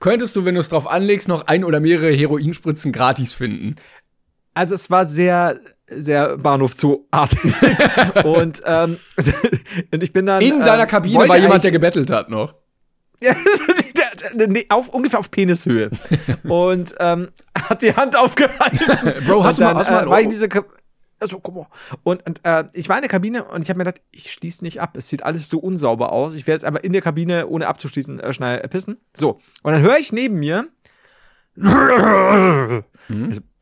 [0.00, 3.74] könntest du, wenn du es drauf anlegst, noch ein oder mehrere Heroinspritzen gratis finden.
[4.54, 5.60] Also es war sehr,
[5.90, 7.52] sehr Bahnhof Zoo-artig.
[8.24, 8.98] und, ähm,
[9.92, 10.40] und ich bin dann.
[10.40, 12.54] In deiner ähm, Kabine war jemand, der gebettelt hat noch.
[14.68, 15.90] auf, ungefähr auf Penishöhe.
[16.44, 19.24] und ähm, hat die Hand aufgehalten.
[19.26, 20.48] Bro, hast und du mal- dann, hast du mal äh, war ich diese
[21.18, 21.66] also, guck mal.
[22.02, 24.62] Und, und äh, ich war in der Kabine und ich habe mir gedacht, ich schließe
[24.62, 24.98] nicht ab.
[24.98, 26.34] Es sieht alles so unsauber aus.
[26.34, 28.98] Ich werde jetzt einfach in der Kabine, ohne abzuschließen, äh, schnell äh, pissen.
[29.16, 29.40] So.
[29.62, 30.66] Und dann höre ich neben mir.
[31.58, 32.82] Also,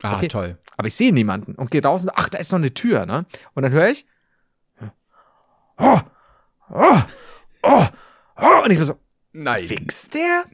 [0.03, 0.29] Ah, okay.
[0.29, 0.59] toll.
[0.77, 3.25] Aber ich sehe niemanden und gehe draußen, ach, da ist noch eine Tür, ne?
[3.55, 4.05] Und dann höre ich,
[5.79, 6.01] oh,
[6.71, 6.99] oh,
[7.63, 7.87] oh,
[8.37, 8.95] oh, und ich bin so,
[9.35, 9.65] Nein.
[9.65, 10.45] fix der?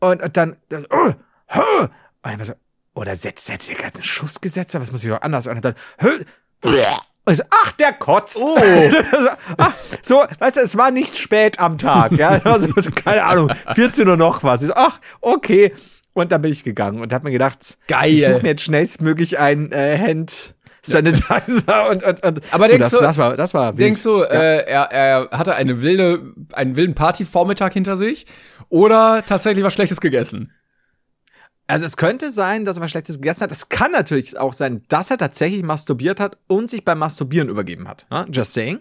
[0.00, 0.56] Und, und dann,
[0.90, 1.12] oh,
[1.54, 1.86] oh,
[2.22, 2.54] und ich war so,
[2.94, 5.46] oder setzt er jetzt einen Schuss gesetzt, aber das muss ich doch anders.
[5.46, 6.24] Und dann, hö,
[7.28, 8.38] und ich so, ach, der kotzt.
[8.40, 8.56] Oh.
[9.20, 12.72] so, ach, so, weißt du, es war nicht spät am Tag, ja, es war so,
[12.74, 14.62] so, keine Ahnung, 14 Uhr noch was.
[14.62, 15.74] Ich so, ach, okay.
[16.14, 18.14] Und dann bin ich gegangen und habe mir gedacht, Geil.
[18.14, 20.56] ich suche mir jetzt schnellstmöglich ein äh, Hand
[20.90, 23.80] Sanitizer und, und, und Aber denkst das, du- das war, das war wild.
[23.86, 28.26] Denkst du, äh, er, er hatte eine wilde, einen wilden Partyvormittag hinter sich
[28.68, 30.50] oder tatsächlich was Schlechtes gegessen?
[31.66, 33.52] Also es könnte sein, dass er was Schlechtes gegessen hat.
[33.52, 37.86] Es kann natürlich auch sein, dass er tatsächlich masturbiert hat und sich beim Masturbieren übergeben
[37.88, 38.06] hat.
[38.10, 38.24] Ne?
[38.30, 38.78] Just saying.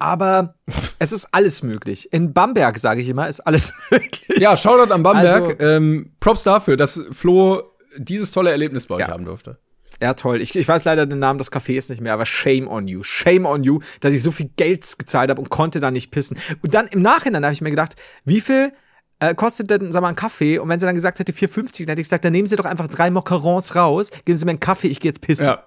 [0.00, 0.56] Aber
[0.98, 2.12] es ist alles möglich.
[2.12, 4.38] In Bamberg, sage ich immer, ist alles möglich.
[4.40, 5.44] Ja, Shoutout an Bamberg.
[5.44, 7.62] Also- ähm, Props dafür, dass Flo
[7.98, 9.08] dieses tolle Erlebnis bei euch Ja.
[9.08, 9.58] haben durfte.
[10.00, 10.40] Ja, toll.
[10.40, 13.02] Ich, ich weiß leider den Namen des Cafés nicht mehr, aber shame on you.
[13.02, 16.36] Shame on you, dass ich so viel Geld gezahlt habe und konnte da nicht pissen.
[16.62, 18.72] Und dann im Nachhinein habe ich mir gedacht, wie viel
[19.20, 20.58] äh, kostet denn, sag mal, ein Kaffee?
[20.58, 22.64] Und wenn sie dann gesagt hätte 4,50, dann hätte ich gesagt, dann nehmen Sie doch
[22.64, 25.46] einfach drei Macarons raus, geben Sie mir einen Kaffee, ich gehe jetzt pissen.
[25.46, 25.64] Ja.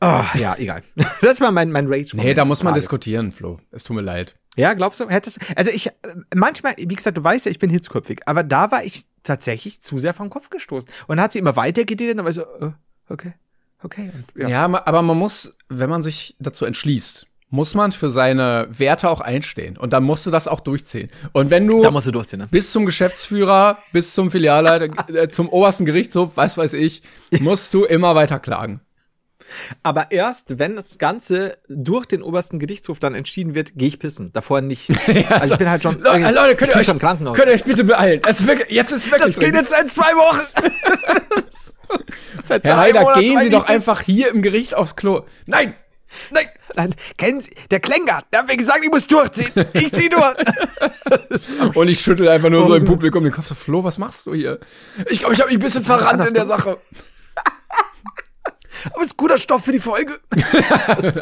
[0.00, 0.82] Oh, ja, egal.
[1.22, 2.84] Das war mein, mein rage Nee, da muss man Tages.
[2.84, 3.58] diskutieren, Flo.
[3.70, 4.36] Es tut mir leid.
[4.56, 5.08] Ja, glaubst du?
[5.08, 5.92] Hättest Also ich, äh,
[6.34, 9.98] manchmal, wie gesagt, du weißt ja, ich bin hitzköpfig, aber da war ich tatsächlich zu
[9.98, 10.88] sehr vom Kopf gestoßen.
[11.06, 12.72] Und dann hat sie immer weitergeredet und dann war ich so, äh,
[13.08, 13.32] okay,
[13.82, 14.10] okay.
[14.14, 14.48] Und, ja.
[14.48, 19.20] Ja, aber man muss, wenn man sich dazu entschließt, muss man für seine Werte auch
[19.20, 19.76] einstehen.
[19.76, 21.10] Und dann musst du das auch durchziehen.
[21.32, 22.48] Und wenn du Da musst du durchziehen, ne?
[22.50, 27.02] bis zum Geschäftsführer, bis zum Filialleiter, äh, zum obersten Gerichtshof, was weiß ich,
[27.40, 28.80] musst du immer weiter klagen.
[29.84, 34.32] Aber erst, wenn das Ganze durch den obersten Gerichtshof dann entschieden wird, gehe ich pissen.
[34.32, 34.90] Davor nicht.
[35.30, 37.36] Also ich bin halt schon, Le Leute, könnt ich ihr, euch, schon Krankenhaus.
[37.36, 38.20] könnt ihr euch bitte beeilen?
[38.26, 39.60] Es ist wirklich, jetzt ist wirklich das geht drin.
[39.60, 40.40] jetzt seit zwei Wochen.
[42.44, 45.24] Seit Herr Heider, Monaten gehen Sie doch einfach hier im Gericht aufs Klo.
[45.46, 45.74] Nein!
[46.30, 46.48] Nein!
[46.74, 49.50] Nein, kennen Sie, der Klänger, der hat mir gesagt, ich muss durchziehen.
[49.72, 50.36] Ich zieh durch.
[51.76, 53.46] Und ich schüttel einfach nur so im Publikum den Kopf.
[53.46, 54.60] so, Flo, was machst du hier?
[55.08, 56.76] Ich glaube, ich habe mich ein bisschen verrannt in der Sache.
[58.92, 60.20] Aber es ist guter Stoff für die Folge.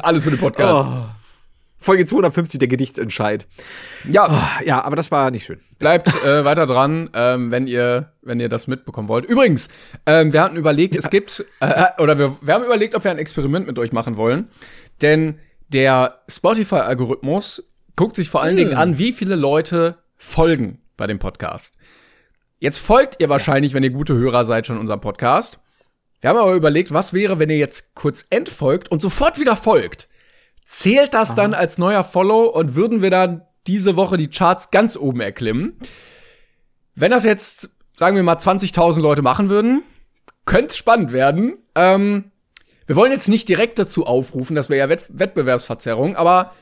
[0.03, 0.87] Alles für den Podcast.
[0.87, 1.24] Oh.
[1.85, 3.47] Folge 250, der Gedichtsentscheid.
[4.11, 5.61] Ja, Ja, aber das war nicht schön.
[5.79, 9.27] bleibt äh, weiter dran, ähm, wenn ihr wenn ihr das mitbekommen wollt.
[9.27, 9.69] Übrigens,
[10.07, 13.19] ähm, wir hatten überlegt, es gibt äh, oder wir, wir haben überlegt, ob wir ein
[13.19, 14.49] Experiment mit euch machen wollen,
[15.03, 17.65] denn der Spotify-Algorithmus
[17.97, 21.75] guckt sich vor allen Dingen an, wie viele Leute folgen bei dem Podcast.
[22.61, 25.59] Jetzt folgt ihr wahrscheinlich, wenn ihr gute Hörer seid, schon unserem Podcast.
[26.23, 30.09] Wir haben aber überlegt, was wäre, wenn ihr jetzt kurz entfolgt und sofort wieder folgt.
[30.65, 34.97] Zählt das dann als neuer Follow und würden wir dann diese Woche die Charts ganz
[34.97, 35.79] oben erklimmen?
[36.95, 39.83] Wenn das jetzt, sagen wir mal, 20.000 Leute machen würden,
[40.47, 41.59] könnte spannend werden.
[41.75, 42.31] Ähm,
[42.87, 46.53] wir wollen jetzt nicht direkt dazu aufrufen, das wäre ja Wett Wettbewerbsverzerrung, aber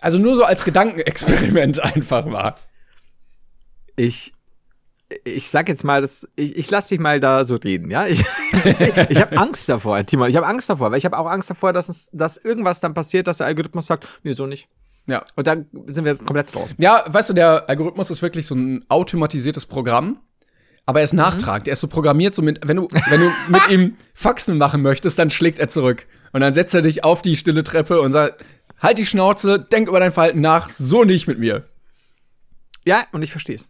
[0.00, 2.54] also nur so als Gedankenexperiment einfach mal.
[3.96, 4.32] Ich,
[5.24, 8.06] ich sag jetzt mal, das, ich, ich lass dich mal da so reden, ja?
[8.06, 8.20] Ich,
[9.08, 10.28] ich habe Angst davor, Timon.
[10.28, 13.26] Ich habe Angst davor, weil ich habe auch Angst davor, dass, dass irgendwas dann passiert,
[13.26, 14.68] dass der Algorithmus sagt, nee, so nicht.
[15.06, 15.24] Ja.
[15.36, 16.76] Und dann sind wir komplett draußen.
[16.78, 20.20] Ja, weißt du, der Algorithmus ist wirklich so ein automatisiertes Programm,
[20.86, 21.68] aber er ist nachtragend.
[21.68, 25.18] Er ist so programmiert, so mit, wenn du, wenn du mit ihm Faxen machen möchtest,
[25.18, 26.06] dann schlägt er zurück.
[26.32, 28.44] Und dann setzt er dich auf die stille Treppe und sagt,
[28.80, 31.64] halt die Schnauze, denk über dein Verhalten nach, so nicht mit mir.
[32.84, 33.68] Ja, und ich verstehe es.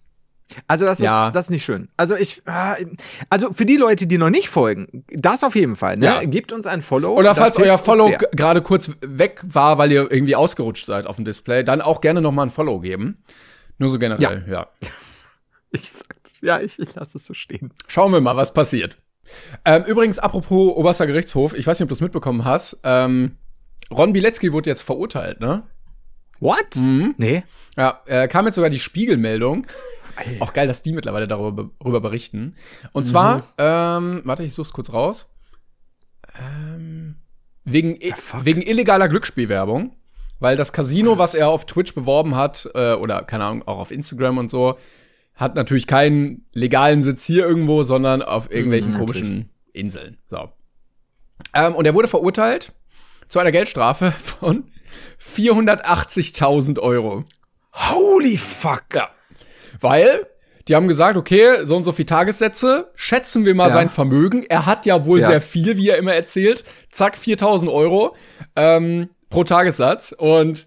[0.68, 1.26] Also das Ja.
[1.28, 1.88] ist das ist nicht schön.
[1.96, 2.76] Also ich ah,
[3.30, 6.06] also für die Leute, die noch nicht folgen, das auf jeden Fall, ne?
[6.06, 6.24] Ja.
[6.24, 7.16] Gebt uns ein Follow.
[7.16, 11.24] Oder falls euer Follow gerade kurz weg war, weil ihr irgendwie ausgerutscht seid auf dem
[11.24, 13.22] Display, dann auch gerne noch mal ein Follow geben.
[13.78, 14.66] Nur so generell, ja.
[15.74, 16.40] Ich sag's.
[16.42, 17.72] Ja, ich, ich lasse es so stehen.
[17.86, 18.98] Schauen wir mal, was passiert.
[19.64, 22.78] Ähm, übrigens, apropos Oberster Gerichtshof, ich weiß nicht, ob du es mitbekommen hast.
[22.84, 23.36] Ähm,
[23.90, 25.62] Ron Bilecki wurde jetzt verurteilt, ne?
[26.40, 26.76] What?
[26.76, 27.14] Mhm.
[27.16, 27.44] Nee.
[27.78, 29.66] Ja, äh, kam jetzt sogar die Spiegelmeldung,
[30.40, 32.54] Auch geil, dass die mittlerweile darüber, darüber berichten.
[32.92, 33.42] Und zwar, Mhm.
[33.58, 35.28] ähm, warte, ich such's kurz raus.
[36.38, 37.16] Ähm,
[37.64, 37.98] wegen,
[38.42, 39.96] wegen illegaler Glücksspielwerbung.
[40.40, 43.90] Weil das Casino, was er auf Twitch beworben hat, äh, oder keine Ahnung, auch auf
[43.90, 44.76] Instagram und so,
[45.34, 50.18] hat natürlich keinen legalen Sitz hier irgendwo, sondern auf irgendwelchen Mhm, komischen Inseln.
[50.26, 50.50] So.
[51.54, 52.72] Ähm, und er wurde verurteilt
[53.28, 54.64] zu einer Geldstrafe von
[55.18, 57.24] 480.000 Euro.
[57.74, 59.08] Holy fuck.
[59.72, 59.78] Ja.
[59.80, 60.26] Weil
[60.68, 63.70] die haben gesagt, okay, so und so viel Tagessätze, schätzen wir mal Ja.
[63.72, 64.44] sein Vermögen.
[64.48, 65.26] Er hat ja wohl Ja.
[65.26, 66.64] sehr viel, wie er immer erzählt.
[66.90, 68.14] Zack, 4000 Euro
[68.54, 70.14] ähm, pro Tagessatz.
[70.16, 70.66] Und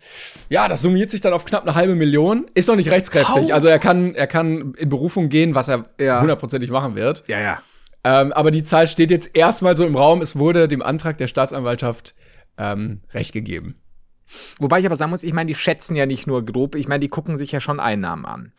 [0.49, 2.47] ja, das summiert sich dann auf knapp eine halbe Million.
[2.55, 3.51] Ist noch nicht rechtskräftig.
[3.51, 6.19] Hau- Also er kann, er kann in Berufung gehen, was er Ja.
[6.19, 7.23] hundertprozentig machen wird.
[7.27, 7.61] Ja, ja.
[8.03, 10.21] Ähm, aber die Zahl steht jetzt erstmal so im Raum.
[10.21, 12.15] Es wurde dem Antrag der Staatsanwaltschaft
[12.57, 13.75] ähm, recht gegeben.
[14.59, 16.99] Wobei ich aber sagen muss, ich meine, die schätzen ja nicht nur grob, ich meine,
[16.99, 18.53] die gucken sich ja schon Einnahmen an.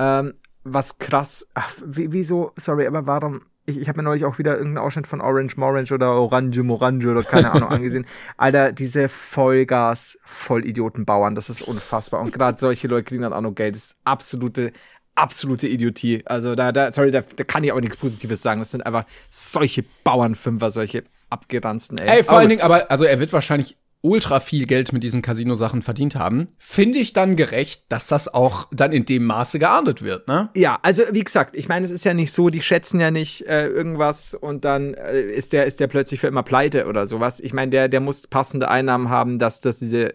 [0.00, 0.32] Ähm,
[0.64, 4.56] was krass, ach, wie, wieso, sorry, aber warum, ich, ich habe mir neulich auch wieder
[4.56, 8.06] irgendeinen Ausschnitt von Orange Morange oder Orange Morange oder keine Ahnung angesehen.
[8.38, 12.20] Alter, diese Vollgas Vollidiotenbauern, das ist unfassbar.
[12.20, 13.74] Und gerade solche Leute kriegen dann auch noch Geld.
[13.74, 14.72] Das ist absolute,
[15.14, 16.22] absolute Idiotie.
[16.24, 18.60] Also da, da, sorry, da, da kann ich auch nichts Positives sagen.
[18.60, 22.08] Das sind einfach solche Bauernfünfer, solche abgeranzten, ey.
[22.08, 22.48] Ey, vor Aber allen.
[22.48, 26.46] Dingen, aber, also er wird wahrscheinlich ultra viel Geld mit diesen Casino-Sachen verdient haben.
[26.58, 30.48] Finde ich dann gerecht, dass das auch dann in dem Maße geahndet wird, ne?
[30.56, 33.46] Ja, also wie gesagt, ich meine, es ist ja nicht so, die schätzen ja nicht
[33.46, 37.40] äh, irgendwas und dann äh, ist der ist der plötzlich für immer pleite oder sowas.
[37.40, 40.14] Ich meine, der der muss passende Einnahmen haben, dass dass diese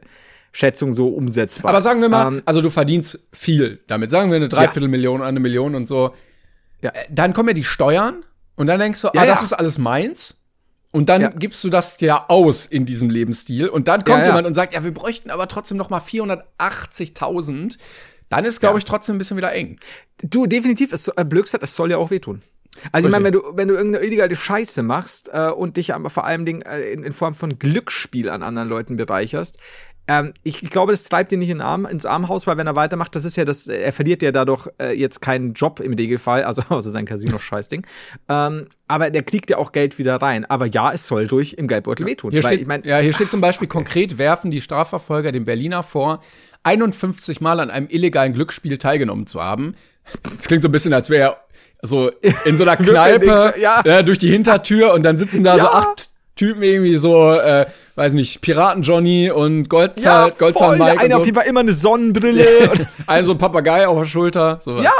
[0.51, 4.09] Schätzung so umsetzbar Aber sagen wir mal, Ähm, also du verdienst viel damit.
[4.09, 6.15] Sagen wir eine Dreiviertelmillion, eine Million und so.
[6.81, 6.91] Ja.
[6.91, 8.23] Äh, Dann kommen ja die Steuern
[8.55, 9.45] und dann denkst du, Ja, ah, das ja.
[9.45, 10.39] ist alles meins.
[10.95, 11.27] Und dann Ja.
[11.29, 13.67] gibst du das ja aus in diesem Lebensstil.
[13.67, 14.27] Und dann kommt Ja, ja.
[14.27, 17.77] jemand und sagt, ja, wir bräuchten aber trotzdem noch mal 480.000.
[18.29, 19.77] Dann ist, glaube ich, trotzdem ein bisschen wieder eng.
[20.23, 22.41] du definitiv, es, äh, Blödsinn, es soll ja auch wehtun.
[22.93, 26.09] Also ich meine, wenn du wenn du irgendeine illegale Scheiße machst äh, und dich aber
[26.09, 29.59] vor allem Dingen, äh, in, in Form von Glücksspiel an anderen Leuten bereicherst,
[30.07, 32.75] ähm, ich, ich glaube, das treibt ihn nicht in Arm, ins Armhaus, weil wenn er
[32.75, 36.43] weitermacht, das ist ja das, er verliert ja dadurch äh, jetzt keinen Job im Regelfall,
[36.43, 37.85] also außer sein Casino-Scheißding.
[38.29, 40.45] ähm, aber der kriegt ja auch Geld wieder rein.
[40.45, 42.31] Aber ja, es soll durch im Geldbeutel wehtun.
[42.31, 45.45] Hier weil, steht, ich mein, ja, hier steht zum Beispiel konkret werfen die Strafverfolger dem
[45.45, 46.21] Berliner vor,
[46.63, 49.75] 51 Mal an einem illegalen Glücksspiel teilgenommen zu haben.
[50.35, 51.37] Das klingt so ein bisschen, als wäre er
[51.81, 52.11] so
[52.45, 53.81] in so einer Kneipe ja.
[53.83, 55.71] ja, durch die Hintertür und dann sitzen da so Ja.
[55.71, 60.99] acht Typen irgendwie so, äh, weiß nicht, Piraten Johnny und Goldzahl, ja, der Mike.
[60.99, 61.25] eine und auf so.
[61.25, 62.45] jeden Fall immer eine Sonnenbrille.
[63.07, 64.59] Also ein Papagei auf der Schulter.
[64.61, 64.77] So.
[64.77, 64.91] ja,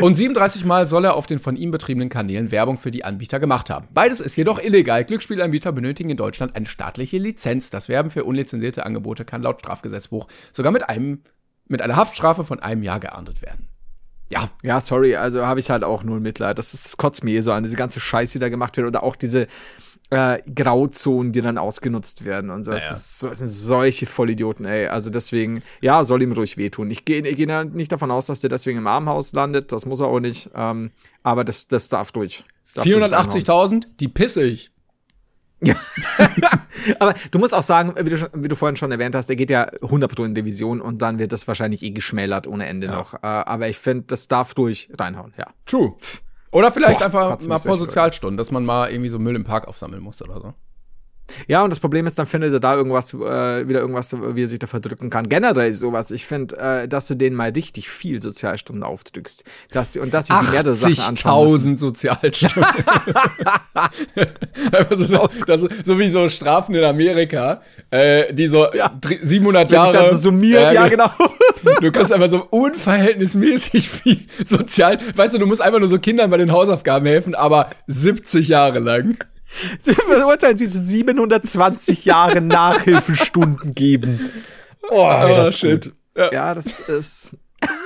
[0.00, 3.38] Und 37 Mal soll er auf den von ihm betriebenen Kanälen Werbung für die Anbieter
[3.38, 3.86] gemacht haben.
[3.92, 5.04] Beides ist jedoch illegal.
[5.04, 7.70] Glücksspielanbieter benötigen in Deutschland eine staatliche Lizenz.
[7.70, 11.20] Das Werben für unlizenzierte Angebote kann laut Strafgesetzbuch sogar mit einem
[11.68, 13.68] mit einer Haftstrafe von einem Jahr geahndet werden.
[14.28, 16.58] Ja, Ja, sorry, also habe ich halt auch null Mitleid.
[16.58, 18.86] Das, ist, das kotzt mir eh so an, diese ganze Scheiße, die da gemacht wird
[18.86, 19.46] oder auch diese
[20.10, 22.72] äh, Grauzonen, die dann ausgenutzt werden und so.
[22.72, 24.88] Das, ist, so- das sind solche Vollidioten, ey.
[24.88, 26.90] Also deswegen, ja, soll ihm ruhig wehtun.
[26.90, 29.72] Ich gehe ich geh da nicht davon aus, dass der deswegen im Armhaus landet.
[29.72, 30.50] Das muss er auch nicht.
[30.54, 30.90] Ähm,
[31.22, 32.44] aber das, das darf durch.
[32.74, 33.28] Darf durch reinhauen.
[33.30, 34.70] 480.000, die pisse ich.
[36.98, 39.36] Aber du musst auch sagen, wie du, schon, wie du vorhin schon erwähnt hast, der
[39.36, 43.14] geht ja 100% in Division und dann wird das wahrscheinlich eh geschmälert ohne Ende noch.
[43.14, 45.46] Äh, aber ich finde, das darf durch reinhauen, ja.
[45.66, 45.94] True.
[46.52, 49.44] Oder vielleicht Boah, einfach mal ein paar Sozialstunden, dass man mal irgendwie so Müll im
[49.44, 50.54] Park aufsammeln muss oder so.
[51.48, 54.46] Ja, und das Problem ist, dann findet er da irgendwas, äh, wieder irgendwas, wie er
[54.48, 55.28] sich da verdrücken kann.
[55.28, 56.10] Generell sowas.
[56.10, 59.44] Ich finde, äh, dass du denen mal richtig viel Sozialstunden aufdrückst.
[59.72, 61.74] Dass, und dass sie die mehrere Sachen anschauen müssen.
[61.74, 62.64] 80.000 Sozialstunden.
[64.90, 68.66] So, das, so wie so Strafen in Amerika, äh, die so
[69.00, 69.92] dr- 700 Wenn sich Jahre.
[69.92, 71.10] dann so summiert, ja, genau.
[71.80, 74.98] Du kriegst einfach so unverhältnismäßig viel sozial.
[75.14, 78.78] Weißt du, du musst einfach nur so Kindern bei den Hausaufgaben helfen, aber 70 Jahre
[78.78, 79.16] lang.
[79.80, 84.30] Sie verurteilen sie zu 720 Jahre Nachhilfestunden geben.
[84.90, 85.84] Oh, ey, das ist shit.
[86.14, 86.32] gut.
[86.32, 86.54] Ja.
[86.54, 87.36] das ist.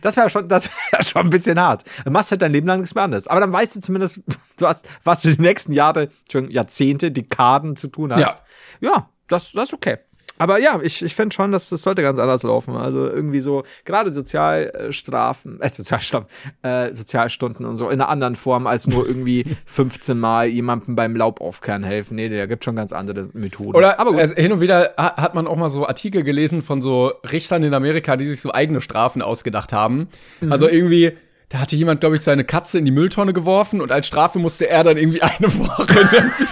[0.00, 1.84] Das wäre schon, das wär schon ein bisschen hart.
[2.02, 3.28] Du machst halt dein Leben lang nichts mehr anderes.
[3.28, 4.22] Aber dann weißt du zumindest,
[4.56, 8.42] du hast, was du die nächsten Jahre, schon Jahrzehnte, Dekaden zu tun hast.
[8.80, 9.98] Ja, das, das ist okay.
[10.38, 12.76] Aber ja, ich, ich fände schon, dass das sollte ganz anders laufen.
[12.76, 16.28] Also irgendwie so, gerade Sozialstrafen, äh, Sozialstrafen,
[16.62, 21.16] äh, Sozialstunden und so in einer anderen Form als nur irgendwie 15 Mal jemandem beim
[21.16, 22.14] Laubaufkehren helfen.
[22.16, 23.74] Nee, da gibt schon ganz andere Methoden.
[23.74, 24.20] Oder aber gut.
[24.20, 27.62] also hin und wieder ha- hat man auch mal so Artikel gelesen von so Richtern
[27.62, 30.08] in Amerika, die sich so eigene Strafen ausgedacht haben.
[30.40, 30.52] Mhm.
[30.52, 31.12] Also irgendwie,
[31.48, 34.68] da hatte jemand, glaube ich, seine Katze in die Mülltonne geworfen und als Strafe musste
[34.68, 36.08] er dann irgendwie eine Woche in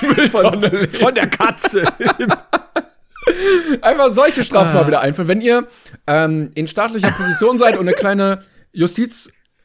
[0.09, 0.91] der Mülltonne leben.
[0.91, 1.85] von der Katze.
[3.83, 4.75] Einfach solche Strafen Ah.
[4.75, 5.29] mal wieder einführen.
[5.29, 5.67] Wenn ihr
[6.07, 8.43] ähm, in staatlicher Position seid und eine kleine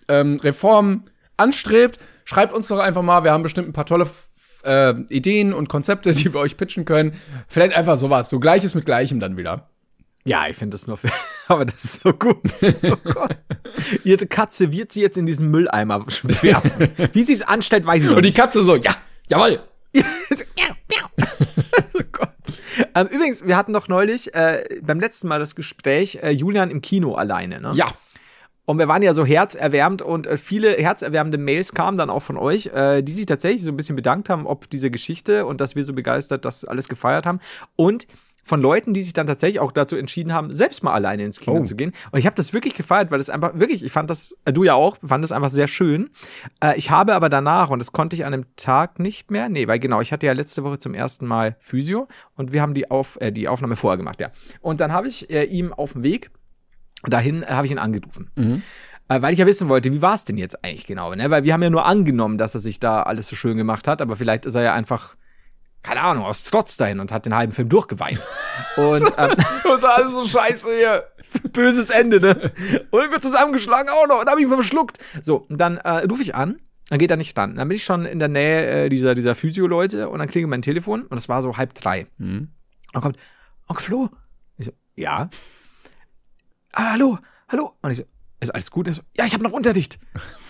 [0.08, 1.06] Justizreform
[1.38, 3.24] anstrebt, schreibt uns doch einfach mal.
[3.24, 4.08] Wir haben bestimmt ein paar tolle
[4.64, 7.14] äh, Ideen und Konzepte, die wir euch pitchen können.
[7.48, 8.30] Vielleicht einfach sowas.
[8.30, 9.70] So Gleiches mit Gleichem dann wieder.
[10.24, 11.00] Ja, ich finde das nur,
[11.48, 12.38] aber das ist so gut.
[12.84, 13.38] Oh Gott.
[14.04, 16.06] Ihre Katze wird sie jetzt in diesen Mülleimer
[16.42, 16.90] werfen.
[17.14, 18.38] Wie sie es anstellt, weiß ich noch Und die nicht.
[18.38, 18.96] Katze so, ja,
[19.30, 19.60] jawohl.
[19.96, 20.02] oh
[20.90, 21.26] Gott.
[22.96, 26.82] Ähm, übrigens, wir hatten doch neulich äh, beim letzten Mal das Gespräch äh, Julian im
[26.82, 27.62] Kino alleine.
[27.62, 27.72] Ne?
[27.74, 27.88] Ja.
[28.66, 32.38] Und wir waren ja so herzerwärmend und äh, viele herzerwärmende Mails kamen dann auch von
[32.38, 35.76] euch, äh, die sich tatsächlich so ein bisschen bedankt haben, ob diese Geschichte und dass
[35.76, 37.40] wir so begeistert das alles gefeiert haben.
[37.76, 38.08] Und
[38.52, 41.60] von Leuten, die sich dann tatsächlich auch dazu entschieden haben, selbst mal alleine ins Kino
[41.60, 41.64] Oh.
[41.64, 41.94] zu gehen.
[42.12, 44.66] Und ich habe das wirklich gefeiert, weil das einfach wirklich, ich fand das, äh, du
[44.66, 46.10] ja auch, fand das einfach sehr schön.
[46.62, 49.70] Äh, ich habe aber danach, und das konnte ich an einem Tag nicht mehr, nee,
[49.70, 52.92] weil genau, ich hatte ja letzte Woche zum ersten Mal Physio und wir haben die,
[52.92, 54.32] Auf, äh, die Aufnahme vorher gemacht, ja.
[54.60, 56.30] Und dann habe ich äh, ihm auf dem Weg
[57.08, 58.30] dahin, äh, habe ich ihn angerufen.
[59.08, 61.30] Äh, weil ich ja wissen wollte, wie war es denn jetzt eigentlich genau, ne?
[61.30, 64.02] Weil wir haben ja nur angenommen, dass er sich da alles so schön gemacht hat,
[64.02, 65.16] aber vielleicht ist er ja einfach,
[65.84, 68.20] keine Ahnung, aus Trotz dahin und hat den halben Film durchgeweint.
[68.78, 71.04] Und ähm, Das ist alles so scheiße hier.
[71.52, 72.52] böses Ende, ne?
[72.92, 75.00] Und ich wird zusammengeschlagen auch noch und hab ihn verschluckt.
[75.22, 77.56] So, und dann äh, rufe ich an, dann geht er nicht ran.
[77.56, 80.62] Dann bin ich schon in der Nähe äh, dieser, dieser Physio-Leute und dann klingelt mein
[80.62, 82.08] Telefon und es war so halb drei.
[82.20, 82.52] Und
[82.94, 83.18] dann kommt,
[83.68, 84.10] Onkel Flo.
[84.58, 85.30] Ich so, ja.
[86.74, 87.18] Ah, hallo,
[87.50, 87.74] hallo.
[87.82, 88.04] Und ich so,
[88.42, 88.94] ist alles gut?
[88.94, 90.00] So, ja, ich habe noch Unterricht.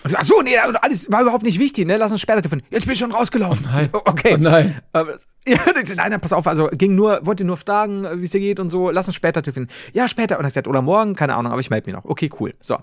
[0.02, 1.96] Und so, ach so, nee, alles war überhaupt nicht wichtig, ne?
[1.98, 2.66] Lass uns später telefonieren.
[2.70, 3.66] Jetzt bin ich schon rausgelaufen.
[3.66, 3.84] nein.
[3.84, 4.34] Ich so, okay.
[4.34, 4.80] Oh nein.
[5.44, 8.60] Ja, nein, nein, pass auf, also ging nur, wollte nur fragen, wie es dir geht
[8.60, 9.74] und so, lass uns später telefonieren.
[9.92, 10.38] Ja, später.
[10.38, 12.04] Und er sagt, oder morgen, keine Ahnung, aber ich melde mich noch.
[12.04, 12.54] Okay, cool.
[12.60, 12.78] So.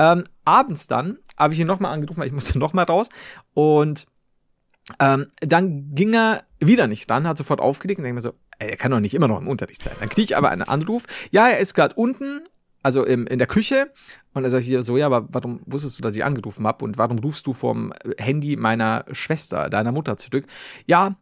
[0.00, 3.08] Ähm, abends dann habe ich ihn nochmal angerufen, weil ich musste nochmal raus.
[3.54, 4.06] Und
[4.98, 8.70] ähm, dann ging er wieder nicht ran, hat sofort aufgelegt und denke mir so, ey,
[8.70, 9.94] er kann doch nicht immer noch im Unterricht sein.
[10.00, 11.04] Dann kriege ich aber einen Anruf.
[11.30, 12.42] Ja, er ist gerade unten,
[12.82, 13.90] also im, in der Küche.
[14.34, 16.84] Und er sagt hier so, ja, aber warum wusstest du, dass ich angerufen habe?
[16.84, 20.46] Und warum rufst du vom Handy meiner Schwester, deiner Mutter zurück?
[20.86, 21.16] Ja,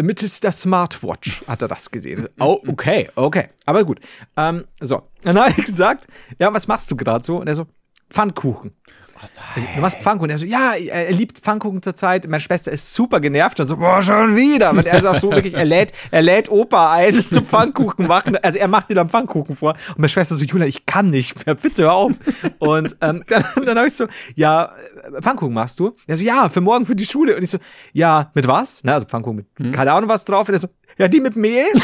[0.00, 2.28] mittels der Smartwatch hat er das gesehen.
[2.40, 3.48] Oh, okay, okay.
[3.64, 4.00] Aber gut.
[4.36, 6.06] Ähm, so, dann habe ich gesagt,
[6.38, 7.38] ja, was machst du gerade so?
[7.38, 7.66] Und er so,
[8.10, 8.72] Pfannkuchen.
[9.54, 10.30] Also, du machst Pfannkuchen.
[10.30, 12.28] Er so, ja, er, liebt Pfannkuchen zurzeit.
[12.28, 13.58] Meine Schwester ist super genervt.
[13.60, 14.70] Und so, boah, schon wieder.
[14.70, 18.36] Und er ist auch so wirklich, er lädt, er lädt Opa ein zum Pfannkuchen machen.
[18.42, 19.74] Also er macht mir dann Pfannkuchen vor.
[19.88, 22.12] Und meine Schwester so, Julia, ich kann nicht mehr, bitte hör auf.
[22.58, 24.72] Und ähm, dann, dann habe ich so, ja,
[25.20, 25.96] Pfannkuchen machst du?
[26.06, 27.36] Er so, ja, für morgen für die Schule.
[27.36, 27.58] Und ich so,
[27.92, 28.82] ja, mit was?
[28.84, 30.48] Na, also Pfannkuchen mit, keine Ahnung was drauf.
[30.48, 31.66] Und er so, ja, die mit Mehl.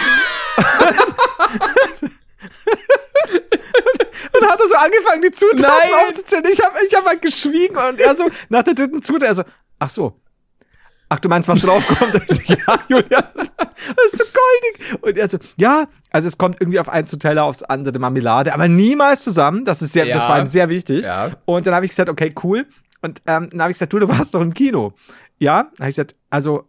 [4.43, 6.07] Dann hat er so angefangen, die Zutaten Nein.
[6.09, 6.45] aufzuzählen.
[6.53, 9.43] Ich habe ich hab halt geschwiegen und er so, nach der dritten Zutat, er so,
[9.79, 10.19] ach so.
[11.09, 12.15] Ach, du meinst, was draufkommt?
[12.49, 15.03] Ja, Julian, das ist so goldig.
[15.03, 18.67] Und er so, ja, also es kommt irgendwie auf ein Teller, aufs andere Marmelade, aber
[18.67, 19.65] niemals zusammen.
[19.67, 20.29] Das ist sehr, das Ja.
[20.31, 21.05] war ihm sehr wichtig.
[21.05, 21.33] Ja.
[21.45, 22.67] Und dann habe ich gesagt, okay, cool.
[23.03, 24.95] Und ähm, dann habe ich gesagt, du, du warst doch im Kino.
[25.39, 26.67] Ja, dann habe ich gesagt, also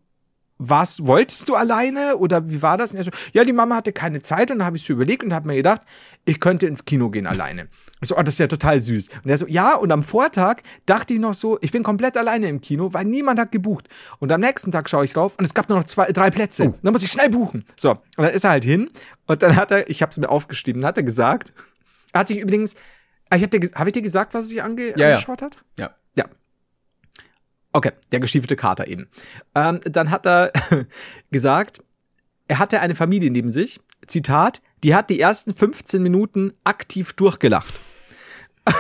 [0.70, 2.92] was wolltest du alleine oder wie war das?
[2.92, 5.24] Und er so, ja, die Mama hatte keine Zeit und dann habe ich so überlegt
[5.24, 5.82] und habe mir gedacht,
[6.26, 7.68] ich könnte ins Kino gehen alleine.
[8.02, 9.10] Ich so, oh, das ist ja total süß.
[9.24, 12.48] Und er so, ja, und am Vortag dachte ich noch so, ich bin komplett alleine
[12.48, 13.90] im Kino, weil niemand hat gebucht.
[14.20, 16.66] Und am nächsten Tag schaue ich drauf und es gab nur noch zwei, drei Plätze.
[16.66, 17.66] Und dann muss ich schnell buchen.
[17.76, 18.90] So, und dann ist er halt hin
[19.26, 21.54] und dann hat er, ich habe es mir aufgeschrieben, hat er gesagt,
[22.14, 22.76] er hat sich übrigens,
[23.34, 25.08] ich habe dir, hab ich dir gesagt, was er sich ange Ja, ja.
[25.16, 25.58] angeschaut hat?
[25.80, 25.96] Ja.
[27.74, 29.10] Okay, der gestiefelte Kater eben.
[29.56, 30.52] Ähm, dann hat er
[31.32, 31.82] gesagt,
[32.48, 33.80] er hatte eine Familie neben sich.
[34.06, 37.80] Zitat, die hat die ersten 15 Minuten aktiv durchgelacht.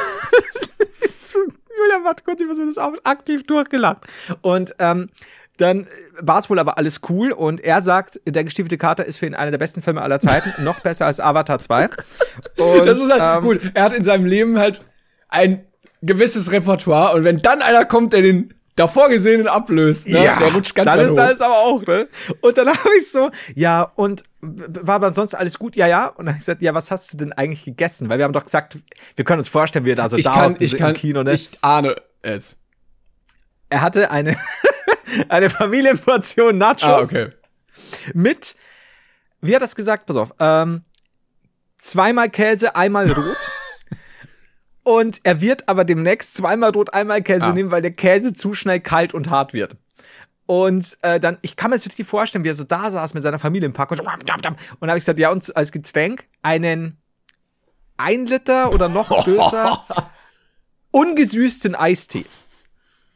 [1.75, 2.93] Julia, warte kurz, ich muss mir das auf.
[3.03, 4.05] Aktiv durchgelacht.
[4.41, 5.09] Und ähm,
[5.57, 5.87] dann
[6.19, 9.35] war es wohl aber alles cool und er sagt, der gestiefelte Kater ist für ihn
[9.35, 11.89] einer der besten Filme aller Zeiten, noch besser als Avatar 2.
[12.57, 13.71] Und, Das ist halt ähm, gut.
[13.73, 14.83] Er hat in seinem Leben halt
[15.29, 15.65] ein
[16.01, 20.73] gewisses Repertoire und wenn dann einer kommt, der den davor gesehenen ablöst, ne, der rutscht
[20.75, 21.15] ganz dann ist hoch.
[21.17, 22.07] das aber auch, ne?
[22.41, 25.75] Und dann habe ich so, ja, und war aber sonst alles gut?
[25.75, 26.07] Ja, ja.
[26.07, 28.09] Und dann habe ich gesagt, ja, was hast du denn eigentlich gegessen?
[28.09, 28.77] Weil wir haben doch gesagt,
[29.15, 31.23] wir können uns vorstellen, wie er da so ich da kann, ich im kann, Kino,
[31.23, 31.33] ne?
[31.33, 32.57] ich ahne es.
[33.69, 34.35] er hatte eine,
[35.29, 37.29] eine Familienportion Nachos Ah, okay.
[38.13, 38.55] mit,
[39.41, 40.05] wie hat er das gesagt?
[40.07, 40.83] Pass auf, ähm,
[41.77, 43.51] zweimal Käse, einmal rot.
[44.83, 47.53] Und er wird aber demnächst zweimal rot, einmal Käse Ah.
[47.53, 49.75] nehmen, weil der Käse zu schnell kalt und hart wird.
[50.45, 53.23] Und äh, dann, ich kann mir jetzt richtig vorstellen, wie er so da saß mit
[53.23, 56.25] seiner Familie im Park und so, und dann habe ich gesagt, ja, und als Getränk
[56.41, 56.97] einen
[57.95, 59.85] ein Liter oder noch größer
[60.91, 62.25] ungesüßten Eistee.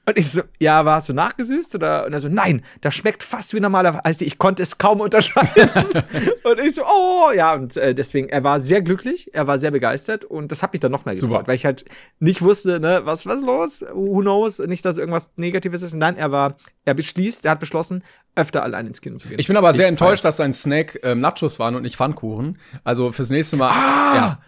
[0.07, 1.75] Und ich so, ja, war hast du nachgesüßt?
[1.75, 2.05] Oder?
[2.05, 4.23] Und er so, nein, das schmeckt fast wie normaler Eistee.
[4.23, 5.69] Ich konnte es kaum unterscheiden.
[6.43, 9.71] und ich so, oh, ja, und äh, deswegen, er war sehr glücklich, er war sehr
[9.71, 11.27] begeistert und das hat mich dann noch mehr Super.
[11.27, 11.83] gefreut, weil ich halt
[12.19, 13.85] nicht wusste, ne, was, was los?
[13.91, 14.59] Who knows?
[14.59, 15.93] Nicht, dass irgendwas Negatives ist.
[15.93, 18.01] Nein, er war, er beschließt, er hat beschlossen,
[18.33, 19.39] öfter allein ins Kino zu gehen.
[19.39, 22.59] Ich bin aber sehr Ich enttäuscht, dass sein Snack ähm, Nachos waren und nicht Pfannkuchen.
[22.85, 23.71] Also fürs nächste Mal.
[23.71, 24.15] Ah!
[24.15, 24.39] ja.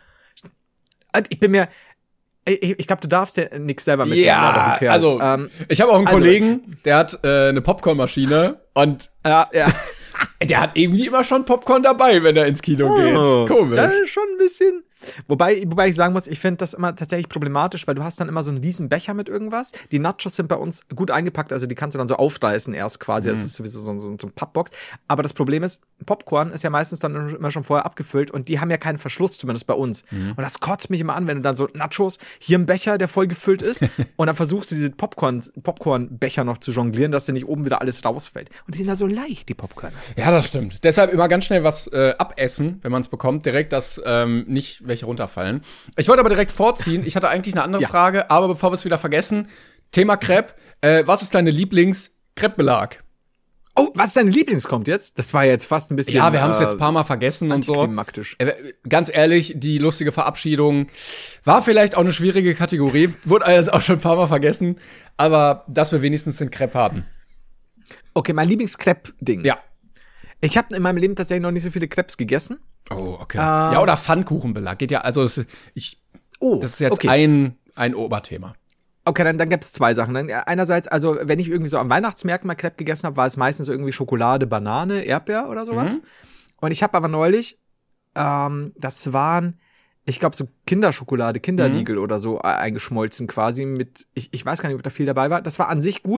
[1.15, 1.67] Und Ich bin mir,
[2.45, 4.25] ich, ich glaube, du darfst ja nichts selber mitnehmen.
[4.27, 4.93] Ja, cares?
[4.93, 9.47] also ähm, ich habe auch einen also- Kollegen, der hat äh, eine Popcornmaschine und ja,
[9.53, 9.67] ja.
[10.43, 13.55] der hat irgendwie immer schon Popcorn dabei, wenn er ins Kino Oh, geht.
[13.57, 13.75] Komisch.
[13.75, 14.83] Das ist schon ein bisschen.
[15.27, 18.29] Wobei, wobei ich sagen muss, ich finde das immer tatsächlich problematisch, weil du hast dann
[18.29, 19.71] immer so einen riesen Becher mit irgendwas.
[19.91, 22.99] Die Nachos sind bei uns gut eingepackt, also die kannst du dann so aufreißen erst
[22.99, 23.29] quasi.
[23.29, 23.33] Mhm.
[23.33, 24.71] Das ist sowieso so, so, so ein Pappbox.
[25.07, 28.59] Aber das Problem ist, Popcorn ist ja meistens dann immer schon vorher abgefüllt und die
[28.59, 30.03] haben ja keinen Verschluss, zumindest bei uns.
[30.11, 30.33] Mhm.
[30.35, 33.07] Und das kotzt mich immer an, wenn du dann so Nachos, hier ein Becher, der
[33.07, 33.83] voll gefüllt ist
[34.15, 37.81] und dann versuchst du diese Popcorn, Popcorn-Becher noch zu jonglieren, dass dir nicht oben wieder
[37.81, 38.49] alles rausfällt.
[38.65, 39.93] Und die sind ja so leicht, die Popcorn.
[40.17, 40.83] Ja, das stimmt.
[40.83, 44.87] Deshalb immer ganz schnell was äh, abessen, wenn man es bekommt, direkt, dass ähm, nicht
[44.89, 45.61] welche runterfallen.
[45.95, 47.05] Ich wollte aber direkt vorziehen.
[47.05, 47.87] Ich hatte eigentlich eine andere Ja.
[47.87, 49.47] Frage, aber bevor wir es wieder vergessen,
[49.91, 50.53] Thema Crepe.
[50.81, 53.03] Äh, was ist deine Lieblings-Crepe-Belag?
[53.75, 55.17] Oh, was ist dein Lieblings kommt jetzt?
[55.19, 56.15] Das war jetzt fast ein bisschen.
[56.17, 57.85] Ja, wir haben es äh, jetzt ein paar Mal vergessen und so.
[58.37, 58.53] Äh,
[58.89, 60.87] Ganz ehrlich, die lustige Verabschiedung
[61.45, 64.79] war vielleicht auch eine schwierige Kategorie, wurde also auch schon ein paar Mal vergessen,
[65.15, 67.05] aber dass wir wenigstens den Crepe haben.
[68.13, 69.45] Okay, mein Lieblings-Crepe-Ding.
[69.45, 69.59] Ja.
[70.41, 72.59] Ich habe in meinem Leben tatsächlich noch nicht so viele Crepes gegessen.
[72.89, 73.37] Oh, okay.
[73.37, 74.77] ja, oder Pfannkuchenbelag.
[74.79, 76.01] Geht ja, also es, ich,
[76.39, 77.09] Oh, das ist jetzt okay.
[77.09, 78.53] ein, ein Oberthema.
[79.05, 80.13] Okay, dann, dann gibt's es zwei Sachen.
[80.13, 83.25] Dann, äh, einerseits, also wenn ich irgendwie so am Weihnachtsmärkten mal Crepe gegessen habe, war
[83.27, 85.95] es meistens irgendwie Schokolade, Banane, Erdbeer oder sowas.
[85.95, 86.01] Mhm.
[86.61, 87.59] Und ich habe aber neulich,
[88.15, 89.59] ähm, das waren,
[90.05, 92.01] ich glaube, so Kinderschokolade, Kinderriegel Mhm.
[92.03, 95.29] oder so äh, eingeschmolzen quasi mit, ich, ich weiß gar nicht, ob da viel dabei
[95.29, 95.41] war.
[95.41, 96.17] Das war an sich gut.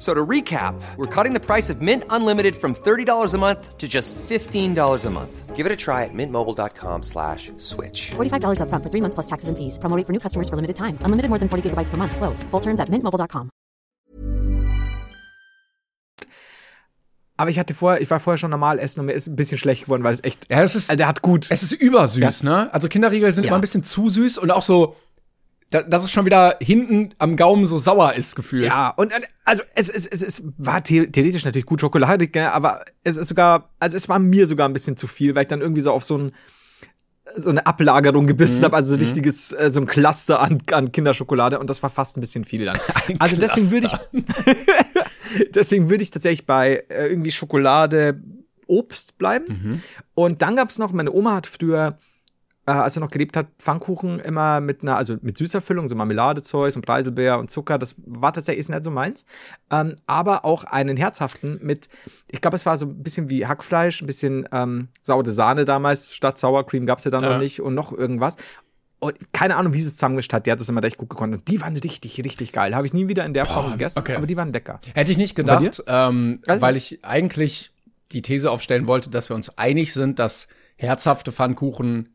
[0.00, 3.86] So to recap, we're cutting the price of Mint Unlimited from $30 a month to
[3.86, 5.54] just $15 a month.
[5.54, 8.12] Give it a try at mintmobile.com slash switch.
[8.16, 9.76] $45 upfront for three months plus taxes and fees.
[9.78, 10.96] Promo rate for new customers for limited time.
[11.04, 12.16] Unlimited more than 40 gigabytes per month.
[12.16, 12.42] Slows.
[12.50, 13.50] Full terms at mintmobile.com.
[17.36, 19.58] Aber ich hatte vorher, ich war vorher schon normal essen und mir ist ein bisschen
[19.58, 21.46] schlecht geworden, weil es echt, Ja, es ist, also der hat gut.
[21.50, 22.72] es ist übersüß, ne?
[22.72, 23.48] Also Kinderriegel sind Ja.
[23.48, 24.96] immer ein bisschen zu süß und auch so,
[25.70, 28.64] da, dass es schon wieder hinten am Gaumen so sauer ist gefühlt.
[28.64, 29.12] Ja, und
[29.44, 33.28] also es, es, es, es war the theoretisch natürlich gut Schokolade, gell, aber es ist
[33.28, 35.92] sogar, also es war mir sogar ein bisschen zu viel, weil ich dann irgendwie so
[35.92, 36.32] auf so ein
[37.36, 40.90] so eine Ablagerung gebissen habe, also so ein richtiges, äh, so ein Cluster an, an
[40.90, 42.76] Kinderschokolade und das war fast ein bisschen viel dann.
[43.20, 44.24] also deswegen würde ich,
[45.54, 48.20] deswegen würde ich tatsächlich bei äh, irgendwie Schokolade,
[48.66, 49.82] Obst bleiben.
[50.14, 51.98] Und dann gab's noch, meine Oma hat früher
[52.70, 55.94] äh, als er noch gelebt hat, Pfannkuchen immer mit einer, also mit süßer Füllung, so
[55.96, 57.78] Marmeladezeug und Preiselbeer und Zucker.
[57.78, 59.26] Das war tatsächlich nicht so meins.
[59.70, 61.88] Ähm, aber auch einen herzhaften mit,
[62.30, 66.14] ich glaube, es war so ein bisschen wie Hackfleisch, ein bisschen ähm, saure Sahne damals,
[66.14, 67.30] statt Sour Cream gab's ja dann Ja.
[67.32, 68.36] noch nicht und noch irgendwas.
[69.02, 70.44] Und keine Ahnung, wie sie es zusammengemischt hat.
[70.46, 71.32] Die hat das immer recht gut gekonnt.
[71.32, 72.74] Und die waren richtig, richtig geil.
[72.74, 74.14] Habe ich nie wieder in der Form gegessen, okay.
[74.14, 74.78] aber die waren lecker.
[74.94, 77.72] Hätte ich nicht gedacht, ähm, Also- weil ich eigentlich
[78.12, 82.08] die These aufstellen wollte, dass wir uns einig sind, dass herzhafte Pfannkuchen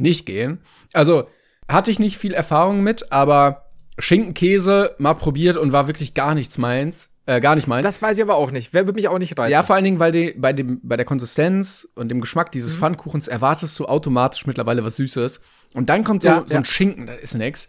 [0.00, 0.60] nicht gehen.
[0.92, 1.28] Also
[1.68, 3.66] hatte ich nicht viel Erfahrung mit, aber
[3.98, 7.10] Schinkenkäse mal probiert und war wirklich gar nichts meins.
[7.26, 7.84] Äh, gar nicht meins.
[7.84, 8.72] Das weiß ich aber auch nicht.
[8.72, 9.52] Wer würde mich auch nicht reizen.
[9.52, 12.74] ja, vor allen Dingen, weil die, bei, dem, bei der Konsistenz und dem Geschmack dieses
[12.76, 12.80] Mhm.
[12.80, 15.40] Pfannkuchens erwartest du automatisch mittlerweile was Süßes.
[15.74, 17.68] Und dann kommt so, Ja, so ein Schinken, das ist nix.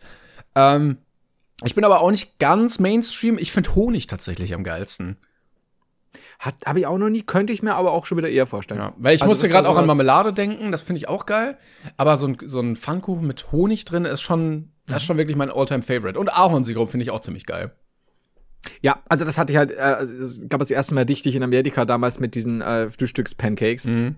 [0.56, 0.98] Ähm,
[1.63, 3.38] ich bin aber auch nicht ganz Mainstream.
[3.38, 5.17] Ich finde Honig tatsächlich am geilsten.
[6.41, 8.80] Hat habe ich auch noch nie, könnte ich mir aber auch schon wieder eher vorstellen.
[8.80, 11.56] Ja, weil ich Also musste gerade auch an Marmelade denken, das finde ich auch geil.
[11.97, 14.97] Aber so ein, so ein Pfannkuchen mit Honig drin ist schon, das Mhm.
[14.97, 17.71] ist schon wirklich mein Alltime favorite Und Ahornsirup finde ich auch ziemlich geil.
[18.82, 21.86] Ja, also das hatte ich halt, äh, es gab das erste Mal dichtig in Amerika
[21.86, 23.86] damals mit diesen äh, Frühstücks-Pancakes.
[23.86, 24.15] Mhm.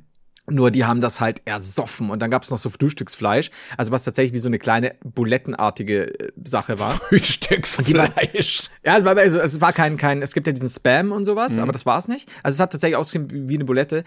[0.50, 4.04] Nur die haben das halt ersoffen und dann gab es noch so Frühstücksfleisch, also was
[4.04, 7.00] tatsächlich wie so eine kleine bulettenartige äh, Sache war.
[7.10, 8.70] Frühstücksfleisch.
[8.84, 11.26] Ja, es war, also, es war kein, kein, es gibt ja diesen Spam und Mhm.
[11.26, 12.30] sowas, aber das war es nicht.
[12.44, 14.04] Also es hat tatsächlich ausgesehen wie, eine Bulette.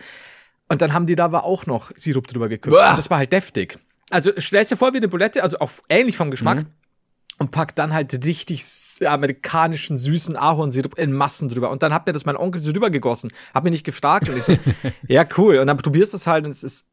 [0.68, 2.74] Und dann haben die da aber auch noch Sirup drüber gekippt.
[2.74, 3.78] Und das war halt deftig.
[4.10, 6.58] Also stellst dir vor wie eine Bulette, also auch ähnlich vom Geschmack.
[6.58, 6.66] Mhm.
[7.38, 8.64] Und packt dann halt richtig
[9.04, 11.70] amerikanischen süßen Ahornsirup in Massen drüber.
[11.70, 13.30] Und dann hat mir das mein Onkel so drüber gegossen.
[13.52, 14.30] Hat mich nicht gefragt.
[14.30, 14.56] Und ich so,
[15.08, 15.58] ja, cool.
[15.58, 16.86] Und dann probierst du es halt und es ist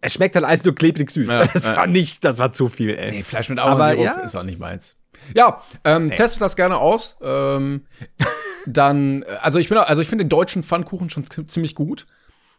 [0.00, 1.30] Es schmeckt halt alles nur klebrig süß.
[1.30, 1.76] Ja, das ja.
[1.76, 3.10] war nicht, das war zu viel, ey.
[3.10, 4.20] Nee, Fleisch mit Ahornsirup ja.
[4.20, 4.96] ist auch nicht meins.
[5.34, 7.16] Ja, ähm, testet das gerne aus.
[7.20, 7.86] Ähm,
[8.66, 12.06] dann, also ich bin, also ich finde den deutschen Pfannkuchen schon ziemlich gut.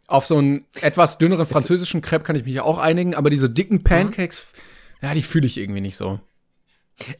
[0.07, 3.83] Auf so einen etwas dünneren französischen Crepe kann ich mich auch einigen, aber diese dicken
[3.83, 4.47] Pancakes,
[5.01, 6.21] ja, die fühle ich irgendwie nicht so.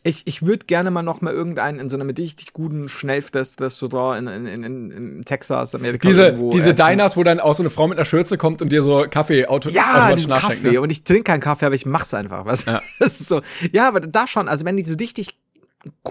[0.04, 4.48] Ich, ich würde gerne mal noch mal irgendeinen in so einem richtig guten Schnellfress-Restaurant in,
[4.48, 6.86] in, in, in Texas, Amerika Diese, irgendwo diese essen.
[6.88, 9.46] Diners, wo dann auch so eine Frau mit einer Schürze kommt und dir so Kaffee
[9.46, 10.72] auto Ja, diesen Kaffee.
[10.72, 10.82] ne?
[10.82, 12.46] Und ich trinke keinen Kaffee, aber ich mach's einfach.
[12.46, 12.66] Was?
[12.66, 12.82] Ja.
[13.00, 13.42] Das ist so.
[13.72, 14.48] Ja, aber da schon.
[14.48, 15.38] Also wenn die so richtig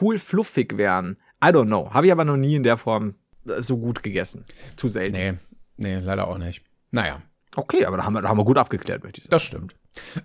[0.00, 1.16] cool fluffig wären.
[1.44, 1.92] I don't know.
[1.92, 3.14] Habe ich aber noch nie in der Form
[3.48, 4.44] äh, so gut gegessen.
[4.76, 5.16] Zu selten.
[5.16, 5.34] Nee,
[5.76, 6.62] nee, leider auch nicht.
[6.92, 7.20] Naja,
[7.58, 9.30] Okay, aber da haben, wir, da haben wir gut abgeklärt, möchte ich sagen.
[9.30, 9.74] das stimmt.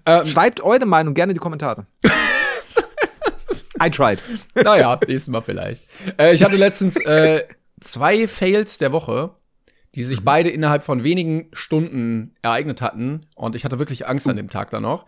[0.05, 1.85] Ähm, Schreibt eure Meinung gerne in die Kommentare.
[3.83, 4.21] I tried.
[4.55, 5.83] naja, nächstes Mal vielleicht.
[6.19, 7.45] Äh, ich hatte letztens äh,
[7.79, 9.31] zwei Fails der Woche,
[9.95, 13.25] die sich beide innerhalb von wenigen Stunden ereignet hatten.
[13.35, 15.05] Und ich hatte wirklich Angst an dem Tag dann noch.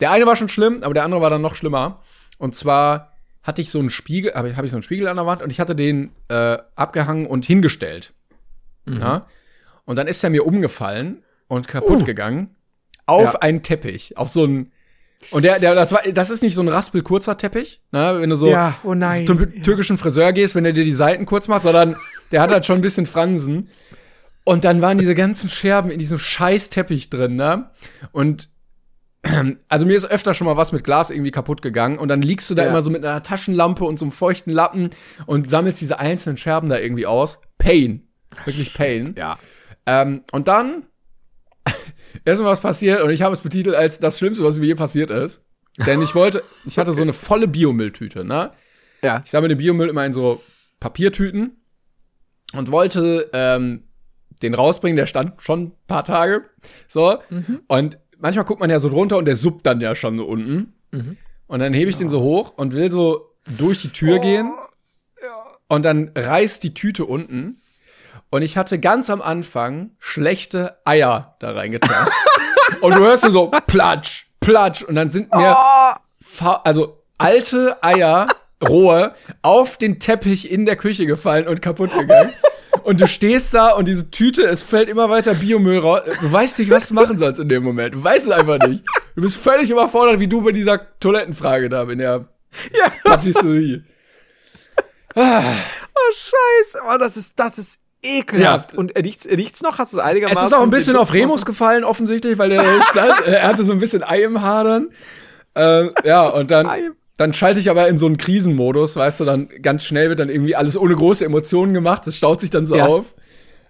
[0.00, 2.02] Der eine war schon schlimm, aber der andere war dann noch schlimmer.
[2.38, 3.12] Und zwar
[3.42, 5.50] hatte ich so einen Spiegel, habe hab ich so einen Spiegel an der Wand und
[5.50, 8.12] ich hatte den äh, abgehangen und hingestellt.
[8.86, 9.26] Ja?
[9.84, 12.54] Und dann ist er mir umgefallen und kaputt gegangen
[13.06, 13.38] auf Ja.
[13.40, 14.72] einen Teppich, auf so einen
[15.30, 18.36] und der, der, das war, das ist nicht so ein raspelkurzer Teppich, ne, wenn du
[18.36, 18.94] so Ja, oh
[19.26, 21.96] zum türkischen Friseur gehst, wenn er dir die Seiten kurz macht, sondern
[22.32, 23.68] der hat halt schon ein bisschen Fransen.
[24.44, 27.70] Und dann waren diese ganzen Scherben in diesem scheiß Teppich drin, ne?
[28.12, 28.48] Und
[29.68, 32.48] also mir ist öfter schon mal was mit Glas irgendwie kaputt gegangen und dann liegst
[32.48, 32.70] du da Ja.
[32.70, 34.90] immer so mit einer Taschenlampe und so einem feuchten Lappen
[35.26, 37.40] und sammelst diese einzelnen Scherben da irgendwie aus.
[37.58, 38.08] Pain.
[38.46, 39.14] Wirklich Pain.
[39.18, 39.38] Ja.
[39.86, 40.86] Ähm, und dann
[42.24, 44.74] ist mir was passiert und ich habe es betitelt als das Schlimmste, was mir je
[44.74, 45.42] passiert ist.
[45.86, 48.52] Denn ich wollte, ich hatte so eine volle Biomülltüte, ne?
[49.02, 49.22] Ja.
[49.24, 50.38] Ich sammle den Biomüll immer in so
[50.78, 51.62] Papiertüten
[52.52, 53.84] und wollte ähm,
[54.42, 56.44] den rausbringen, der stand schon ein paar Tage.
[56.88, 57.18] So.
[57.68, 60.74] Und manchmal guckt man ja so drunter und der suppt dann ja schon so unten.
[61.46, 64.52] Und dann hebe ich den so hoch und will so durch die Tür gehen.
[65.68, 67.56] Und dann reißt die Tüte unten.
[68.30, 72.08] Und ich hatte ganz am Anfang schlechte Eier da reingetan.
[72.80, 74.82] und du hörst so platsch, platsch.
[74.82, 75.56] Und dann sind mir
[76.22, 78.28] fa- also alte Eier,
[78.66, 82.32] rohe, auf den Teppich in der Küche gefallen und kaputt gegangen.
[82.84, 86.02] Und du stehst da und diese Tüte, es fällt immer weiter Biomüll raus.
[86.20, 87.94] Du weißt nicht, was du machen sollst in dem Moment.
[87.94, 88.84] Du weißt es einfach nicht.
[89.16, 92.28] Du bist völlig überfordert, wie du bei dieser Toilettenfrage da in der
[92.72, 92.92] Ja.
[93.04, 93.84] Patisserie.
[95.16, 95.22] Oh,
[96.12, 96.78] scheiße.
[96.88, 98.72] Oh, das ist, das ist ekelhaft.
[98.72, 98.78] Ja.
[98.78, 99.78] Und er riecht's, er riecht's noch?
[99.78, 100.42] Hast du es einigermaßen?
[100.42, 103.72] Es ist auch ein bisschen auf Remus gefallen, offensichtlich, weil er stand, er hatte so
[103.72, 104.88] ein bisschen Ei im Hadern.
[105.54, 106.68] Äh, ja, und dann,
[107.16, 110.28] dann schalte ich aber in so einen Krisenmodus, weißt du, dann ganz schnell wird dann
[110.30, 112.86] irgendwie alles ohne große Emotionen gemacht, das staut sich dann so Ja.
[112.86, 113.14] auf.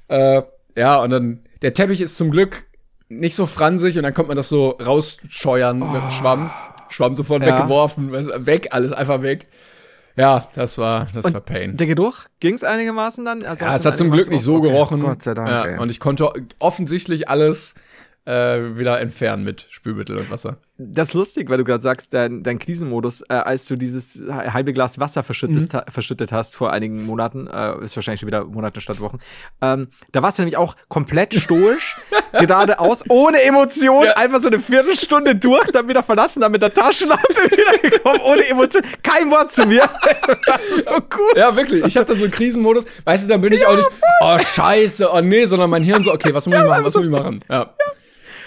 [0.08, 0.42] Äh,
[0.76, 2.64] ja, und dann, der Teppich ist zum Glück
[3.08, 6.50] nicht so fransig und dann kommt man das so rausscheuern mit dem Schwamm.
[6.88, 7.56] Schwamm sofort Ja.
[7.58, 8.12] weggeworfen,
[8.46, 9.46] weg, alles einfach weg.
[10.16, 11.76] Ja, das war, das war Pain.
[11.76, 13.42] Der Geruch ging's einigermaßen dann?
[13.44, 14.68] Also Ja, es hat zum Glück nicht so okay.
[14.68, 15.00] gerochen.
[15.02, 15.48] Gott sei Dank.
[15.48, 17.74] Ja, und ich konnte offensichtlich alles
[18.24, 20.58] äh, wieder entfernen mit Spülmittel und Wasser.
[20.82, 24.72] Das ist lustig, weil du gerade sagst, dein, dein Krisenmodus, äh, als du dieses halbe
[24.72, 25.80] Glas Wasser verschüttet, Mhm.
[25.90, 29.18] verschüttet hast vor einigen Monaten, äh, ist wahrscheinlich schon wieder Monate statt Wochen,
[29.60, 31.96] ähm, da warst du nämlich auch komplett stoisch,
[32.32, 34.16] geradeaus, ohne Emotion, Ja.
[34.16, 38.48] einfach so eine Viertelstunde durch, dann wieder verlassen, dann mit der Taschenlampe wieder gekommen, ohne
[38.48, 39.82] Emotion, kein Wort zu mir.
[40.84, 41.36] so gut.
[41.36, 41.84] Ja, wirklich.
[41.84, 42.84] Ich hatte so einen Krisenmodus.
[43.04, 43.88] Weißt du, dann bin ich auch nicht,
[44.22, 47.04] oh scheiße, oh nee, sondern mein Hirn so, okay, was muss ich machen, was muss
[47.04, 47.44] ich machen?
[47.50, 47.74] Ja.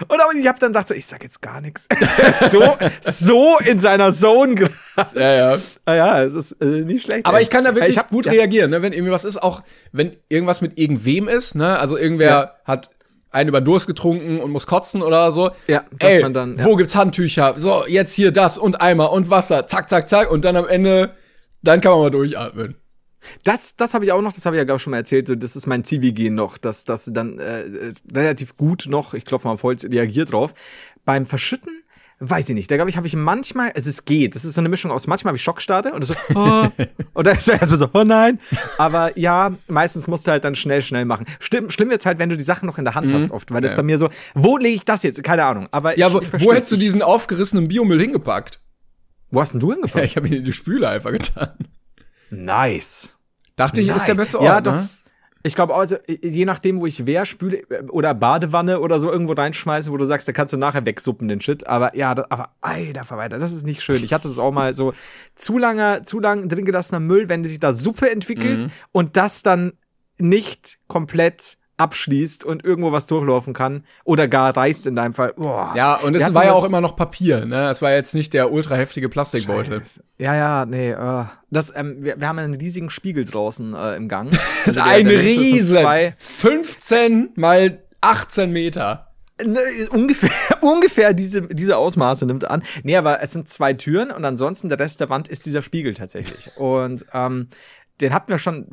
[0.07, 1.87] Und aber ich hab dann gedacht so, ich sag jetzt gar nichts.
[2.51, 4.71] so, so in seiner Zone gerade.
[5.19, 5.57] Ja, ja.
[5.85, 7.25] Ah ja, es ist äh, nicht schlecht.
[7.25, 7.43] Aber ey.
[7.43, 8.31] ich kann da wirklich Ich hab- gut ja.
[8.31, 8.81] reagieren, ne?
[8.81, 11.77] wenn irgendwie was ist, auch wenn irgendwas mit irgendwem ist, ne?
[11.79, 12.51] Also irgendwer Ja.
[12.65, 12.89] hat
[13.31, 15.51] einen über Durst getrunken und muss kotzen oder so.
[15.67, 16.65] Ja, dass Ey, man dann- ja.
[16.65, 17.53] wo gibt's Handtücher?
[17.57, 21.15] So, jetzt hier das und Eimer und Wasser, zack, zack, zack und dann am Ende,
[21.63, 22.75] dann kann man mal durchatmen.
[23.43, 25.27] Das, das habe ich auch noch, das habe ich ja glaube ich schon mal erzählt,
[25.27, 29.25] so, das ist mein Zivi-Gen noch, dass das dann äh, äh, relativ gut noch, ich
[29.25, 30.53] klopfe mal auf Holz, reagiert drauf.
[31.05, 31.71] Beim Verschütten,
[32.19, 34.61] weiß ich nicht, da glaube ich, habe ich manchmal, es ist geht, das ist so
[34.61, 36.67] eine Mischung aus, manchmal habe ich Schockstarre und so, oh,
[37.13, 38.39] und dann ist er erstmal so, oh nein,
[38.77, 41.25] aber ja, meistens musst du halt dann schnell, schnell machen.
[41.39, 43.61] Schlimm, schlimm wird's halt, wenn du die Sachen noch in der Hand hast oft, weil
[43.61, 43.77] das Ja.
[43.77, 45.21] bei mir so, wo lege ich das jetzt?
[45.23, 48.61] Keine Ahnung, aber Ja, ich, wo, ich wo hättest du diesen aufgerissenen Biomüll hingepackt?
[49.31, 50.05] Wo hast denn du Ja, hingepackt?
[50.05, 51.49] ich habe ihn in die Spüle einfach getan.
[52.35, 53.17] Nice.
[53.55, 54.17] Dachte ich, ist der Nice.
[54.19, 54.73] beste Ort, Ja, doch.
[54.75, 54.89] ne?
[55.45, 59.33] Ich glaube, also je nachdem, wo ich wäre, Spüle äh, oder Badewanne oder so irgendwo
[59.33, 61.67] reinschmeißen, wo du sagst, da kannst du nachher wegsuppen den Shit.
[61.67, 64.01] Aber ja, da, aber alter Verwalter, das ist nicht schön.
[64.05, 64.93] Ich hatte das auch mal so
[65.35, 68.71] zu langer, zu lang drin gelassener Müll, wenn sich da Suppe entwickelt Mhm.
[68.93, 69.73] und das dann
[70.17, 75.33] nicht komplett abschließt und irgendwo was durchlaufen kann oder gar reißt in deinem Fall.
[75.35, 75.73] Boah.
[75.75, 77.69] Ja, und es war ja auch immer noch Papier, ne?
[77.69, 79.81] Es war jetzt nicht der ultra heftige Plastikbeutel.
[80.17, 80.91] Ja, ja, nee.
[80.91, 84.29] Äh, das, ähm, wir, wir haben einen riesigen Spiegel draußen äh, im Gang.
[84.65, 85.81] Also der- Ein der Riesen!
[85.81, 89.07] Zwei, 15 mal 18 Meter.
[89.43, 89.59] ne,
[89.91, 90.29] ungefähr,
[90.61, 92.63] ungefähr diese, diese Ausmaße nimmt an.
[92.83, 95.93] Nee, aber es sind zwei Türen und ansonsten der Rest der Wand ist dieser Spiegel
[95.95, 96.51] tatsächlich.
[96.57, 97.49] Und ähm,
[98.01, 98.67] den hatten wir schon,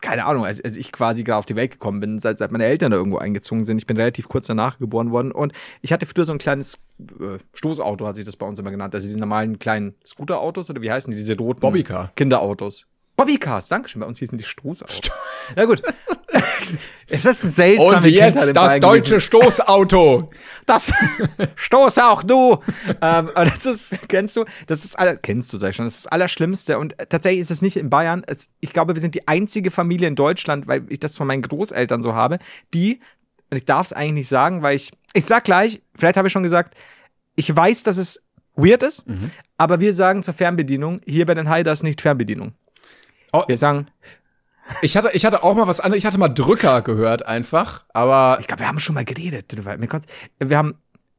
[0.00, 2.64] keine Ahnung, als, als ich quasi gerade auf die Welt gekommen bin, seit, seit meine
[2.64, 3.78] Eltern da irgendwo eingezogen sind.
[3.78, 7.38] Ich bin relativ kurz danach geboren worden und ich hatte früher so ein kleines äh,
[7.54, 8.94] Stoßauto, hat sich das bei uns immer genannt.
[8.94, 12.12] Also diese normalen kleinen Scooterautos oder wie heißen die, diese roten Bobbycar.
[12.14, 12.86] Kinderautos.
[13.16, 14.00] Bobbycars, Dankeschön.
[14.00, 15.10] Bei uns hießen die Stoßautos.
[15.56, 15.82] Na gut.
[17.08, 18.04] es ist seltsam.
[18.04, 20.18] Und jetzt das deutsche Stoßauto.
[20.64, 20.92] Das
[21.56, 22.56] stoß auch du.
[23.00, 26.06] ähm, das ist, kennst du, das ist aller, kennst du, sag ich schon, das ist
[26.06, 26.78] das Allerschlimmste.
[26.78, 28.22] Und tatsächlich ist es nicht in Bayern.
[28.28, 31.42] Es, ich glaube, wir sind die einzige Familie in Deutschland, weil ich das von meinen
[31.42, 32.38] Großeltern so habe,
[32.74, 33.00] die,
[33.50, 36.32] und ich darf es eigentlich nicht sagen, weil ich, ich sag gleich, vielleicht habe ich
[36.32, 36.76] schon gesagt,
[37.34, 38.24] ich weiß, dass es
[38.54, 39.04] weird ist,
[39.56, 42.52] aber wir sagen zur Fernbedienung, hier bei den Haiders nicht Fernbedienung.
[43.32, 43.42] Oh.
[43.48, 43.86] Wir sagen,
[44.80, 45.98] Ich hatte, ich hatte auch mal was anderes.
[45.98, 49.52] Ich hatte mal Drücker gehört einfach, aber ich glaube, wir haben schon mal geredet.
[49.52, 49.76] drüber.
[50.38, 50.74] Wir haben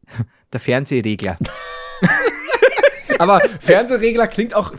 [0.53, 1.37] der Fernsehregler.
[3.19, 4.73] Aber Fernsehregler klingt auch.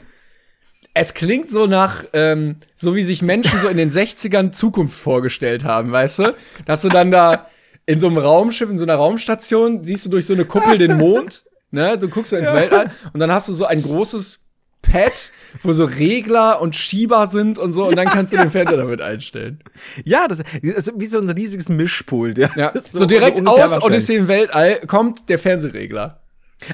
[0.93, 5.65] Es klingt so nach, ähm, so wie sich Menschen so in den 60ern Zukunft vorgestellt
[5.65, 6.37] haben, weißt du?
[6.67, 7.49] Dass du dann da
[7.87, 10.97] in so einem Raumschiff, in so einer Raumstation, siehst du durch so eine Kuppel den
[10.97, 11.99] Mond, ne?
[11.99, 14.44] Du guckst so ins Weltall und dann hast du so ein großes
[14.91, 15.33] Pad,
[15.63, 19.01] wo so Regler und Schieber sind und so und dann kannst du den Fernseher damit
[19.01, 19.61] einstellen.
[20.05, 22.39] Ja, das ist wie so ein riesiges Mischpult.
[22.39, 23.83] Ja, Ja, ist so, direkt ungefähr aus.
[23.83, 26.21] Odyssee im Weltall kommt der Fernsehregler.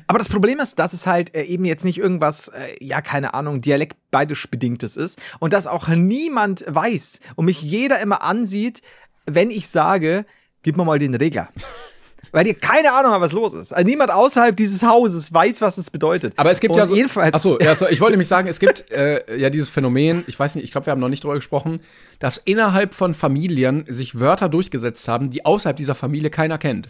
[0.06, 3.34] Aber das Problem ist, dass es halt äh, eben jetzt nicht irgendwas, äh, ja, keine
[3.34, 8.82] Ahnung, dialektbeidisch bedingtes ist und dass auch niemand weiß und mich jeder immer ansieht,
[9.26, 10.26] wenn ich sage,
[10.62, 11.48] gib mir mal den Regler.
[12.32, 13.72] Weil die keine Ahnung haben, was los ist.
[13.72, 16.34] Also niemand außerhalb dieses Hauses weiß, was es bedeutet.
[16.36, 16.94] Aber es gibt und ja so.
[16.94, 20.38] Jedenfalls, Achso, ja, so, ich wollte nämlich sagen, es gibt äh, ja dieses Phänomen, ich
[20.38, 21.80] weiß nicht, ich glaube, wir haben noch nicht drüber gesprochen,
[22.18, 26.88] dass innerhalb von Familien sich Wörter durchgesetzt haben, die außerhalb dieser Familie keiner kennt.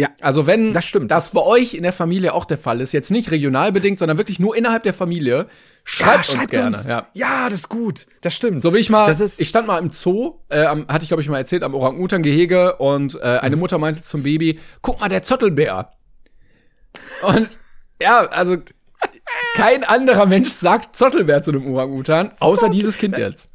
[0.00, 1.10] Ja, Also wenn Das stimmt.
[1.10, 4.16] das bei euch in der Familie auch der Fall ist, jetzt nicht regional bedingt, sondern
[4.16, 5.46] wirklich nur innerhalb der Familie,
[5.82, 6.76] schreibt, uns gerne.
[6.86, 7.08] Ja.
[7.14, 7.48] Ja.
[7.48, 8.06] das ist gut.
[8.20, 8.62] Das stimmt.
[8.62, 11.08] So wie ich mal, Das ist, ich stand mal im Zoo, äh, am, hatte ich
[11.08, 15.08] glaube ich mal erzählt, am Orang-Utan-Gehege und äh, eine Mutter meinte zum Baby, guck mal,
[15.08, 15.90] der Zottelbär.
[17.22, 17.48] Und
[18.00, 18.56] ja, also
[19.56, 23.50] kein anderer Mensch sagt Zottelbär zu einem Orang-Utan, außer dieses Kind jetzt.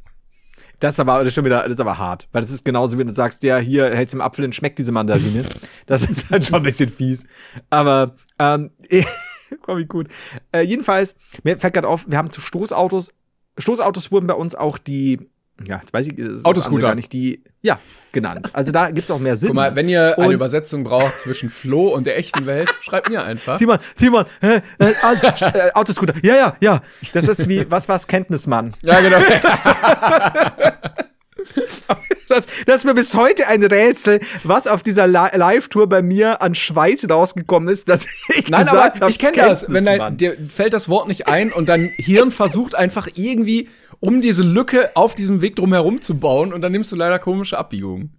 [0.84, 2.28] Das ist aber das ist schon wieder, das ist aber hart.
[2.32, 4.78] Weil das ist genauso, wie du sagst, ja, hier hältst du im Apfel und schmeckt
[4.78, 5.48] diese Mandarine.
[5.86, 7.26] Das ist dann schon ein bisschen fies.
[7.70, 8.70] Aber, ähm,
[9.62, 10.08] komm, wie gut.
[10.52, 13.14] Äh, jedenfalls, mir fällt gerade auf, wir haben zu Stoßautos,
[13.56, 15.30] Stoßautos wurden bei uns auch die,
[15.66, 16.82] ja, jetzt weiß ich, ist Autoscooter.
[16.88, 17.78] gar nicht die, ja,
[18.12, 18.50] genannt.
[18.52, 19.48] Also da gibt's auch mehr Sinn.
[19.50, 23.08] Guck mal, wenn ihr eine Und- Übersetzung braucht zwischen Flo und der echten Welt, schreibt
[23.08, 23.58] mir einfach.
[23.58, 26.14] Simon, Simon, äh, äh, äh, Autoscooter.
[26.22, 26.80] Ja, ja, ja.
[27.12, 28.72] Das ist wie, was war's, Kenntnismann.
[28.82, 29.18] Ja, genau.
[32.26, 36.40] Das, das ist mir bis heute ein Rätsel, was auf dieser Li- Live-Tour bei mir
[36.40, 39.66] an Schweiß rausgekommen ist, dass ich Nein, gesagt aber habe, ich kenne das.
[39.68, 43.68] Wenn dein, dir fällt das Wort nicht ein und dein Hirn versucht einfach irgendwie
[44.04, 47.58] um diese Lücke auf diesem Weg drumherum zu bauen und dann nimmst du leider komische
[47.58, 48.18] Abbiegungen.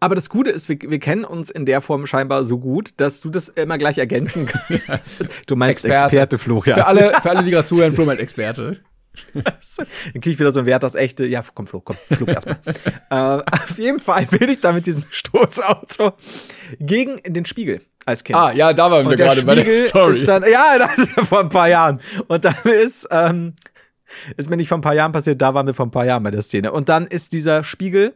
[0.00, 3.20] Aber das Gute ist, wir, wir kennen uns in der Form scheinbar so gut, dass
[3.22, 4.88] du das immer gleich ergänzen kannst.
[5.46, 6.76] Du meinst Experte, Florian.
[6.78, 8.80] Für alle, für alle, die gerade zuhören, Flo meint Experte.
[9.32, 11.24] Dann krieg ich wieder so ein Wert, das echte.
[11.24, 12.58] Ja, komm, Flo, komm, schluck erstmal.
[13.10, 16.12] äh, auf jeden Fall bin ich da mit diesem Stoßauto
[16.78, 18.38] gegen den Spiegel als Kind.
[18.38, 20.12] Ah, ja, da waren wir gerade bei der Story.
[20.12, 22.00] ist dann, ja, das ist vor ein paar Jahren.
[22.28, 23.54] Und dann ist, ähm,
[24.36, 26.22] ist mir nicht vor ein paar Jahren passiert, da waren wir vor ein paar Jahren
[26.22, 26.72] bei der Szene.
[26.72, 28.14] Und dann ist dieser Spiegel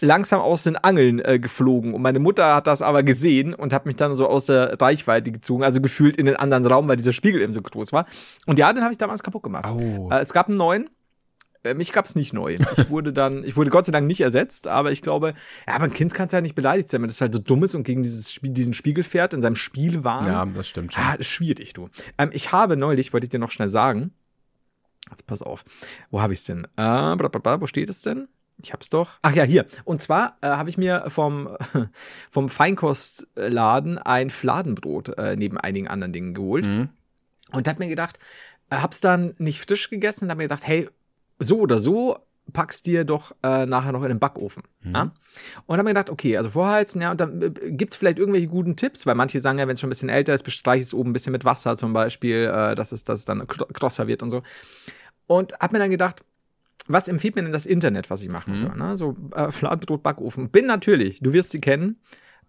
[0.00, 1.94] langsam aus den Angeln äh, geflogen.
[1.94, 5.32] Und meine Mutter hat das aber gesehen und hat mich dann so aus der Reichweite
[5.32, 8.06] gezogen, also gefühlt in den anderen Raum, weil dieser Spiegel eben so groß war.
[8.46, 9.66] Und ja, den habe ich damals kaputt gemacht.
[9.68, 10.08] Oh.
[10.12, 10.88] Äh, es gab einen neuen.
[11.64, 12.56] Äh, Mich gab es nicht neu.
[12.76, 15.34] Ich wurde dann, ich wurde Gott sei Dank nicht ersetzt, aber ich glaube,
[15.66, 17.64] ja, aber ein Kind kann es ja nicht beleidigt sein, wenn das halt so dumm
[17.64, 20.26] ist und gegen dieses Spiel, diesen Spiegel fährt, in seinem Spiel war.
[20.26, 21.02] ja, das stimmt schon.
[21.02, 21.88] Ah, das ist schwierig, du.
[22.18, 24.12] Ähm, ich habe neulich, wollte ich dir noch schnell sagen.
[25.14, 25.64] Jetzt pass auf.
[26.10, 26.64] Wo habe ich es denn?
[26.64, 28.28] Äh, bla, bla, bla, wo steht es denn?
[28.62, 29.18] Ich hab's doch.
[29.22, 29.66] Ach ja, hier.
[29.84, 31.56] Und zwar äh, habe ich mir vom,
[32.30, 36.66] vom Feinkostladen ein Fladenbrot äh, neben einigen anderen Dingen geholt.
[36.66, 36.88] Mhm.
[37.52, 38.18] Und hab mir gedacht,
[38.70, 40.88] äh, hab's dann nicht frisch gegessen und hab mir gedacht, hey,
[41.38, 42.18] so oder so
[42.52, 44.64] packst dir doch äh, nachher noch in den Backofen.
[44.82, 45.12] Ja?
[45.66, 48.76] Und hab mir gedacht, okay, also vorheizen, ja, und dann äh, gibt's vielleicht irgendwelche guten
[48.76, 51.10] Tipps, weil manche sagen ja, wenn es schon ein bisschen älter ist, bestreich es oben
[51.10, 54.22] ein bisschen mit Wasser zum Beispiel, äh, dass, es, dass es dann kr- krosser wird
[54.22, 54.42] und so.
[55.26, 56.24] Und hab mir dann gedacht,
[56.86, 58.76] was empfiehlt mir denn das Internet, was ich machen soll?
[58.76, 58.96] Ne?
[58.96, 60.50] So äh, Fladenbrot, Backofen.
[60.50, 61.98] Bin natürlich, du wirst sie kennen,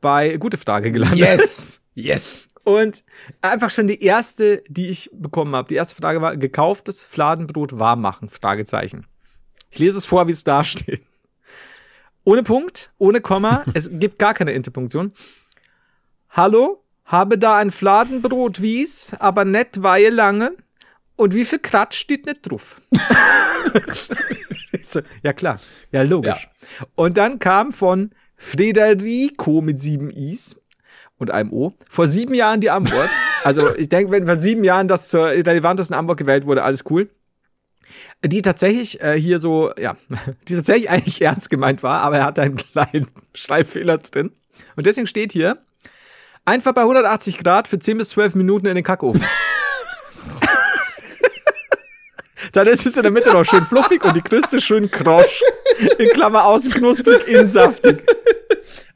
[0.02, 1.20] bei Gute Frage gelandet.
[1.20, 1.82] Yes!
[1.98, 2.48] Yes!
[2.66, 3.06] Und
[3.42, 5.70] einfach schon die erste, die ich bekommen habe.
[5.70, 8.28] Die erste Frage war, gekauftes Fladenbrot warm machen?
[8.28, 9.06] Fragezeichen.
[9.70, 11.02] Ich lese es vor, wie es da steht.
[12.26, 15.14] Ohne Punkt, ohne Komma, es gibt gar keine Interpunktion.
[16.32, 20.52] Hallo, habe da ein Fladenbrot wies, aber nicht weihe lange.
[21.16, 22.82] Und wie viel Kratsch steht nicht drauf?
[25.24, 25.60] Ja klar,
[25.92, 26.48] ja logisch.
[26.94, 30.62] Und dann kam von Frederico mit sieben Is
[31.18, 33.10] und einem O vor sieben Jahren die Antwort.
[33.44, 37.10] Also ich denke, wenn vor sieben Jahren das zur relevantesten Antwort gewählt wurde, alles cool.
[38.24, 39.96] Die tatsächlich äh, hier so, ja,
[40.48, 44.32] die tatsächlich eigentlich ernst gemeint war, aber er hatte einen kleinen Schreibfehler drin.
[44.76, 45.58] Und deswegen steht hier,
[46.44, 49.24] einfach bei 180 Grad für 10 bis 12 Minuten in den Kackofen.
[52.54, 55.44] Dann ist es in der Mitte noch schön fluffig und die Kruste schön krosch.
[55.98, 58.04] In Klammer außen knusprig, innen saftig.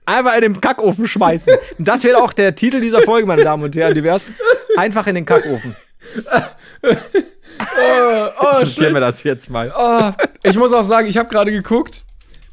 [0.05, 1.55] Einfach in den Kackofen schmeißen.
[1.77, 3.93] Und das wäre auch der Titel dieser Folge, meine Damen und Herren.
[3.93, 4.25] Divers.
[4.77, 5.75] Einfach in den Kackofen.
[8.41, 9.73] Oh, Notieren wir das jetzt mal.
[9.75, 10.11] Oh,
[10.43, 12.05] ich muss auch sagen, ich habe gerade geguckt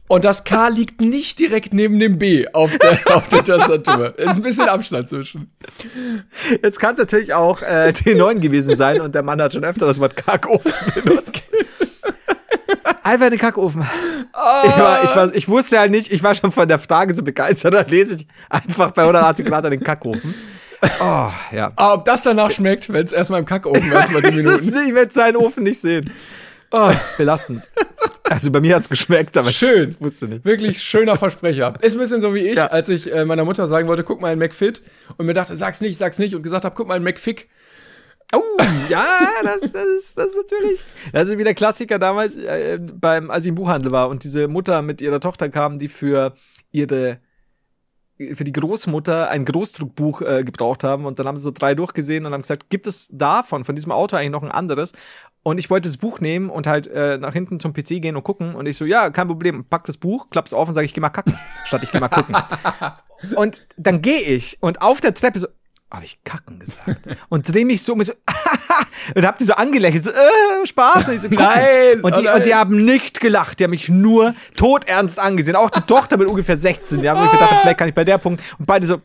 [0.08, 4.18] und das K liegt nicht direkt neben dem B auf der, auf der Tastatur.
[4.18, 5.50] Ist ein bisschen Abstand zwischen.
[6.62, 9.86] Jetzt kann es natürlich auch äh, T9 gewesen sein und der Mann hat schon öfter
[9.86, 10.72] das Wort Kackofen
[11.04, 11.44] benutzt.
[13.02, 13.82] Einfach in den Kackofen.
[13.82, 17.22] Ich, war, ich, war, ich wusste halt nicht, ich war schon von der Frage so
[17.22, 20.34] begeistert, dann lese ich einfach bei 180 Grad in den Kackofen.
[21.00, 21.72] Oh, ja.
[21.76, 24.88] Aber ob das danach schmeckt, wenn es erstmal im Kackofen wäre, 20 Das ist Minuten.
[24.88, 26.10] ich werde seinen Ofen nicht sehen.
[26.70, 27.68] Oh, belastend.
[28.24, 29.90] Also bei mir hat's geschmeckt, aber Schön.
[29.90, 30.44] ich wusste nicht.
[30.44, 31.74] Wirklich schöner Versprecher.
[31.80, 32.66] Ist ein bisschen so wie ich, Ja.
[32.66, 34.82] als ich äh, meiner Mutter sagen wollte, guck mal in McFit
[35.16, 37.48] und mir dachte, sag's nicht, sag's nicht und gesagt habe, guck mal in McFick.
[38.34, 38.40] Oh,
[38.88, 39.06] ja,
[39.44, 40.80] das, das, ist, das ist natürlich.
[41.12, 44.48] Das ist wie der Klassiker damals, äh, beim, als ich im Buchhandel war und diese
[44.48, 46.34] Mutter mit ihrer Tochter kam, die für
[46.72, 47.20] ihre
[48.32, 52.24] für die Großmutter ein Großdruckbuch äh, gebraucht haben und dann haben sie so drei durchgesehen
[52.24, 54.92] und haben gesagt, gibt es davon, von diesem Auto eigentlich noch ein anderes?
[55.46, 58.24] Und ich wollte das Buch nehmen und halt äh, nach hinten zum PC gehen und
[58.24, 60.92] gucken und ich so, ja, kein Problem, pack das Buch, klapp's auf und sage, ich
[60.92, 62.34] geh mal kacken, statt ich geh mal gucken.
[63.36, 65.46] und dann gehe ich und auf der Treppe so,
[65.88, 68.14] habe ich kacken gesagt und dreh mich so um und so
[69.14, 71.44] und hab die so angelächelt so äh, Spaß und ich so, gucken.
[71.44, 72.36] Nein, und die oh nein.
[72.38, 76.26] und die haben nicht gelacht die haben mich nur todernst angesehen auch die Tochter mit
[76.26, 79.00] ungefähr 16 die haben mir gedacht vielleicht kann ich bei der Punkt und beide so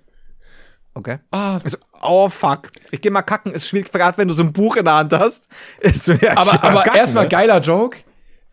[0.93, 4.33] okay Ah, ich so, oh fuck ich geh mal kacken ist schwierig gerade wenn du
[4.33, 5.47] so ein Buch in der Hand hast
[5.79, 7.29] ist ja, aber aber erstmal ne?
[7.29, 7.97] geiler Joke.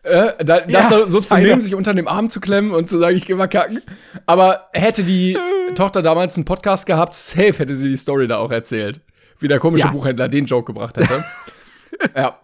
[0.03, 2.87] Äh, da, das Ja, so, so zu nehmen, sich unter dem Arm zu klemmen und
[2.87, 3.81] zu sagen, ich geh mal kacken.
[4.25, 5.37] Aber hätte die
[5.75, 9.01] Tochter damals einen Podcast gehabt, safe hätte sie die Story da auch erzählt.
[9.39, 9.91] Wie der komische Ja.
[9.91, 11.23] Buchhändler den Joke gebracht hätte.
[12.15, 12.39] ja.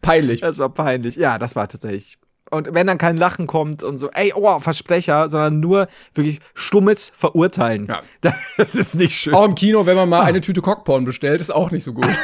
[0.00, 0.40] Peinlich.
[0.40, 1.16] Das war peinlich.
[1.16, 2.18] Ja, das war tatsächlich.
[2.50, 7.12] Und wenn dann kein Lachen kommt und so, ey, oh, Versprecher, sondern nur wirklich stummes
[7.14, 7.86] Verurteilen.
[7.86, 8.00] Ja.
[8.56, 9.34] Das ist nicht schön.
[9.34, 12.08] Auch im Kino, wenn man mal eine Tüte Cockporn bestellt, ist auch nicht so gut.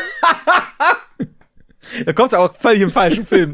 [2.06, 3.52] Da kommst du auch völlig im falschen Film.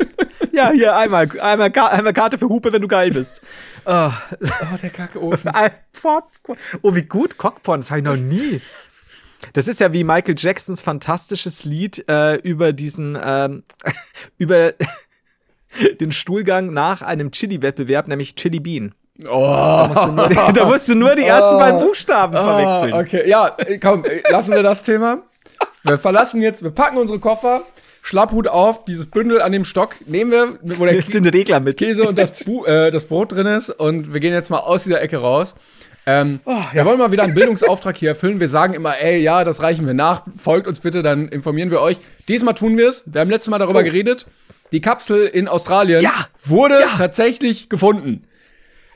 [0.53, 3.43] ja, hier einmal, einmal, einmal Karte für Hupe, wenn du geil bist.
[3.85, 4.11] Oh,
[4.41, 4.91] oh, der
[5.93, 6.59] Popcorn.
[6.83, 8.63] oh wie gut, Cockporn, das habe ich noch nie.
[9.53, 13.65] Das ist ja wie Michael Jacksons fantastisches Lied äh, über diesen, ähm,
[14.39, 14.75] über
[16.01, 18.95] den Stuhlgang nach einem Chili-Wettbewerb, nämlich Chili Bean.
[19.29, 19.87] Oh.
[19.87, 22.95] Da musst du nur die, da musst du nur die ersten beiden Buchstaben verwechseln.
[22.95, 25.23] Ah, okay, ja, äh, komm, äh, lassen wir das Thema.
[25.85, 27.63] Wir verlassen jetzt, wir packen unsere Koffer,
[28.03, 31.77] Schlapphut auf, dieses Bündel an dem Stock nehmen wir, wo der Den Regler mit.
[31.77, 34.85] Käse und das, Bu äh, das Brot drin ist und wir gehen jetzt mal aus
[34.85, 35.55] dieser Ecke raus.
[36.07, 36.41] Ähm,
[36.73, 38.41] Wir wollen mal wieder einen Bildungsauftrag hier erfüllen.
[38.41, 40.23] Wir sagen immer, ey, ja, das reichen wir nach.
[40.39, 41.99] Folgt uns bitte, dann informieren wir euch.
[42.27, 43.05] Diesmal tun wir es.
[43.07, 44.27] Wir haben letztes Mal darüber geredet.
[44.73, 46.13] Die Kapsel in Australien Ja.
[46.45, 46.97] wurde Ja.
[46.97, 48.25] tatsächlich gefunden.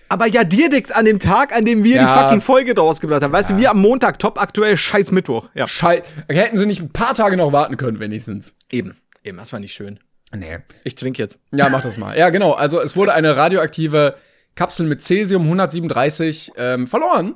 [0.09, 2.23] Aber ja direkt an dem Tag, an dem wir die Ja.
[2.25, 3.33] fucking Folge rausgebracht haben.
[3.33, 5.49] Weißt du, wir am Montag, top aktuell, scheiß Mittwoch.
[5.55, 5.67] Ja.
[5.67, 8.55] Schei Hätten sie nicht ein paar Tage noch warten können, wenigstens.
[8.71, 8.97] Eben.
[9.25, 9.99] Eben, das war nicht schön.
[10.37, 10.59] Nee.
[10.85, 11.39] Ich trinke jetzt.
[11.53, 12.17] Ja, mach das mal.
[12.19, 12.53] Ja, genau.
[12.53, 14.17] Also es wurde eine radioaktive
[14.57, 17.35] Kapsel mit Cäsium 137 ähm, verloren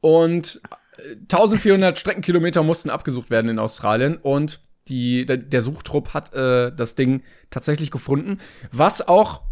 [0.00, 0.60] und
[0.98, 6.72] äh, 1400 Streckenkilometer mussten abgesucht werden in Australien und die, der, der Suchtrupp hat äh,
[6.74, 8.38] das Ding tatsächlich gefunden,
[8.72, 9.42] was auch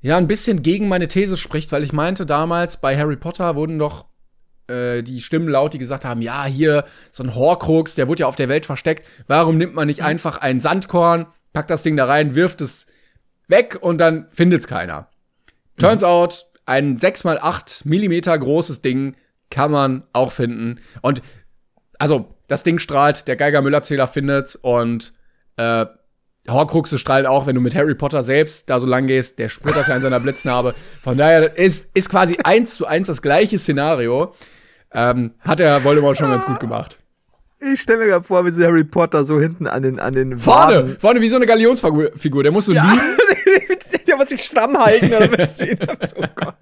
[0.00, 3.78] ja ein bisschen gegen meine These spricht, weil ich meinte damals bei Harry Potter wurden
[3.78, 4.06] doch
[4.68, 8.26] äh, die Stimmen laut, die gesagt haben, ja, hier so ein Horcrux, der wurde ja
[8.26, 9.06] auf der Welt versteckt.
[9.26, 12.86] Warum nimmt man nicht einfach ein Sandkorn, packt das Ding da rein, wirft es
[13.48, 15.08] weg und dann findet's keiner.
[15.78, 19.16] Turns out, ein 6 mal 8 Millimeter großes Ding
[19.50, 20.80] kann man auch finden.
[21.00, 21.22] Und
[21.98, 25.12] also, das Ding strahlt, der Geiger-Müller-Zähler findet's und
[25.56, 25.86] äh,
[26.48, 29.76] Horcruxe strahlen auch, wenn du mit Harry Potter selbst da so lang gehst, der spürt
[29.76, 30.74] das ja in seiner Blitznarbe.
[31.02, 34.34] Von daher ist, ist quasi eins zu eins das gleiche Szenario.
[34.92, 36.98] Ähm, hat der Voldemort schon ganz gut gemacht.
[37.60, 40.38] Ich stelle mir gerade vor, wie so Harry Potter so hinten an den an den
[40.38, 42.82] Vorne, Waden- vorne wie so eine Galionsfigur, der muss so Ja.
[42.90, 43.02] liegen.
[44.18, 45.62] Muss sich stramm halten oder was?
[46.16, 46.54] oh Gott.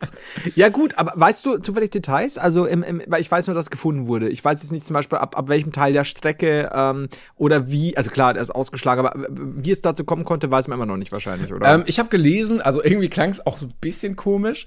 [0.54, 2.38] Ja gut, aber weißt du zufällig Details?
[2.38, 4.28] Also im, im, weil ich weiß nur, dass gefunden wurde.
[4.28, 7.96] Ich weiß jetzt nicht zum Beispiel ab, ab welchem Teil der Strecke ähm, oder wie.
[7.96, 10.98] Also klar, der ist ausgeschlagen, aber wie es dazu kommen konnte, weiß man immer noch
[10.98, 11.74] nicht wahrscheinlich, oder?
[11.74, 14.66] Ähm, ich habe gelesen, also irgendwie klang es auch so ein bisschen komisch,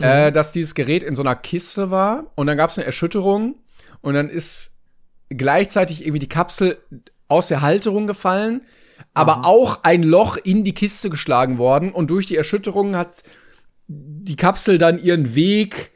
[0.00, 3.56] äh, dass dieses Gerät in so einer Kiste war und dann gab es eine Erschütterung
[4.00, 4.72] und dann ist
[5.28, 6.78] gleichzeitig irgendwie die Kapsel
[7.28, 8.62] aus der Halterung gefallen,
[9.18, 13.22] aber auch ein Loch in die Kiste geschlagen worden und durch die Erschütterung hat
[13.86, 15.92] die Kapsel dann ihren Weg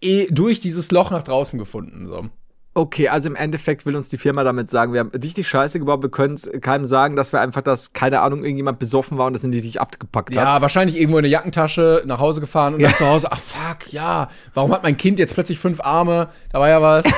[0.00, 2.08] eh durch dieses Loch nach draußen gefunden.
[2.08, 2.28] So.
[2.76, 6.02] Okay, also im Endeffekt will uns die Firma damit sagen, wir haben richtig Scheiße gebaut,
[6.02, 9.32] wir können es keinem sagen, dass wir einfach das, keine Ahnung, irgendjemand besoffen war und
[9.32, 10.44] das in die nicht abgepackt hat.
[10.44, 13.92] Ja, wahrscheinlich irgendwo in der Jackentasche nach Hause gefahren und dann zu Hause, ach fuck,
[13.92, 16.30] ja, warum hat mein Kind jetzt plötzlich fünf Arme?
[16.50, 17.06] Da war ja was.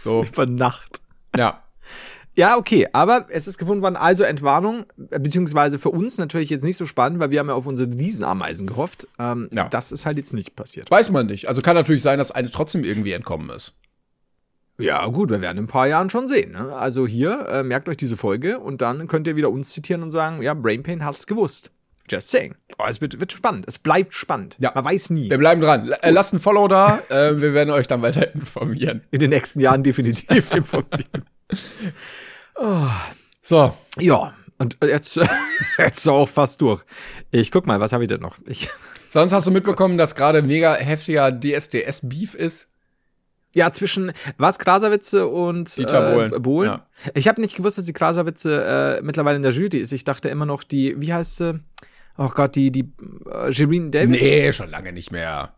[0.00, 1.00] So, Über Nacht.
[1.36, 1.60] ja.
[2.38, 6.76] Ja, okay, aber es ist gefunden worden, also Entwarnung, beziehungsweise für uns natürlich jetzt nicht
[6.76, 9.08] so spannend, weil wir haben ja auf unsere Riesenameisen gehofft.
[9.18, 9.68] Ähm, Ja.
[9.68, 10.88] Das ist halt jetzt nicht passiert.
[10.88, 11.48] Weiß man nicht.
[11.48, 13.74] Also kann natürlich sein, dass eine trotzdem irgendwie entkommen ist.
[14.78, 16.52] Ja, gut, wir werden in ein paar Jahren schon sehen.
[16.52, 16.72] Ne?
[16.76, 20.12] Also hier, äh, merkt euch diese Folge und dann könnt ihr wieder uns zitieren und
[20.12, 21.72] sagen, ja, Brainpain hat's gewusst.
[22.08, 22.54] Just saying.
[22.78, 23.64] Oh, es wird, wird spannend.
[23.66, 24.56] Es bleibt spannend.
[24.60, 24.70] Ja.
[24.76, 25.28] Man weiß nie.
[25.28, 25.88] Wir bleiben dran.
[25.88, 27.00] L äh, lasst ein Follow da.
[27.08, 29.02] äh, wir werden euch dann weiter informieren.
[29.10, 31.24] In den nächsten Jahren definitiv informieren.
[33.42, 35.18] So, Ja, und jetzt,
[35.78, 36.82] jetzt auch fast durch.
[37.30, 38.36] Ich guck mal, was habe ich denn noch?
[38.46, 38.68] Ich,
[39.10, 42.68] sonst hast du mitbekommen, dass gerade mega heftiger DSDS-Beef ist.
[43.54, 46.32] ja, zwischen was Krasavice und Dieter Bohlen.
[46.32, 46.70] Äh, Bohlen.
[46.70, 46.86] Ja.
[47.14, 49.92] Ich habe nicht gewusst, dass die Krasavice äh, mittlerweile in der Jury ist.
[49.92, 51.60] Ich dachte immer noch die, wie heißt sie?
[52.18, 52.92] Oh Gott, die, die
[53.30, 54.20] äh, Shireen Davis.
[54.20, 55.54] Nee, schon lange nicht mehr.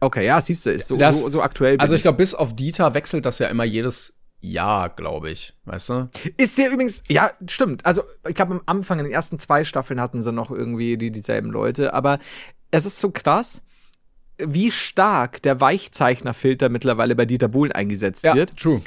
[0.00, 1.78] Okay, ja, siehst du, ist so, Das- so, so aktuell.
[1.78, 5.54] Also ich glaube, bis auf Dieter wechselt das ja immer jedes Jahr, glaube ich.
[5.64, 6.10] Weißt du?
[6.36, 7.86] Ist ja übrigens, ja, stimmt.
[7.86, 11.10] Also, ich glaube, am Anfang, in den ersten zwei Staffeln hatten sie noch irgendwie die,
[11.10, 12.18] dieselben Leute, aber
[12.70, 13.64] es ist so krass,
[14.38, 18.56] wie stark der Weichzeichnerfilter mittlerweile bei Dieter Bohlen eingesetzt Ja, wird.
[18.56, 18.80] true.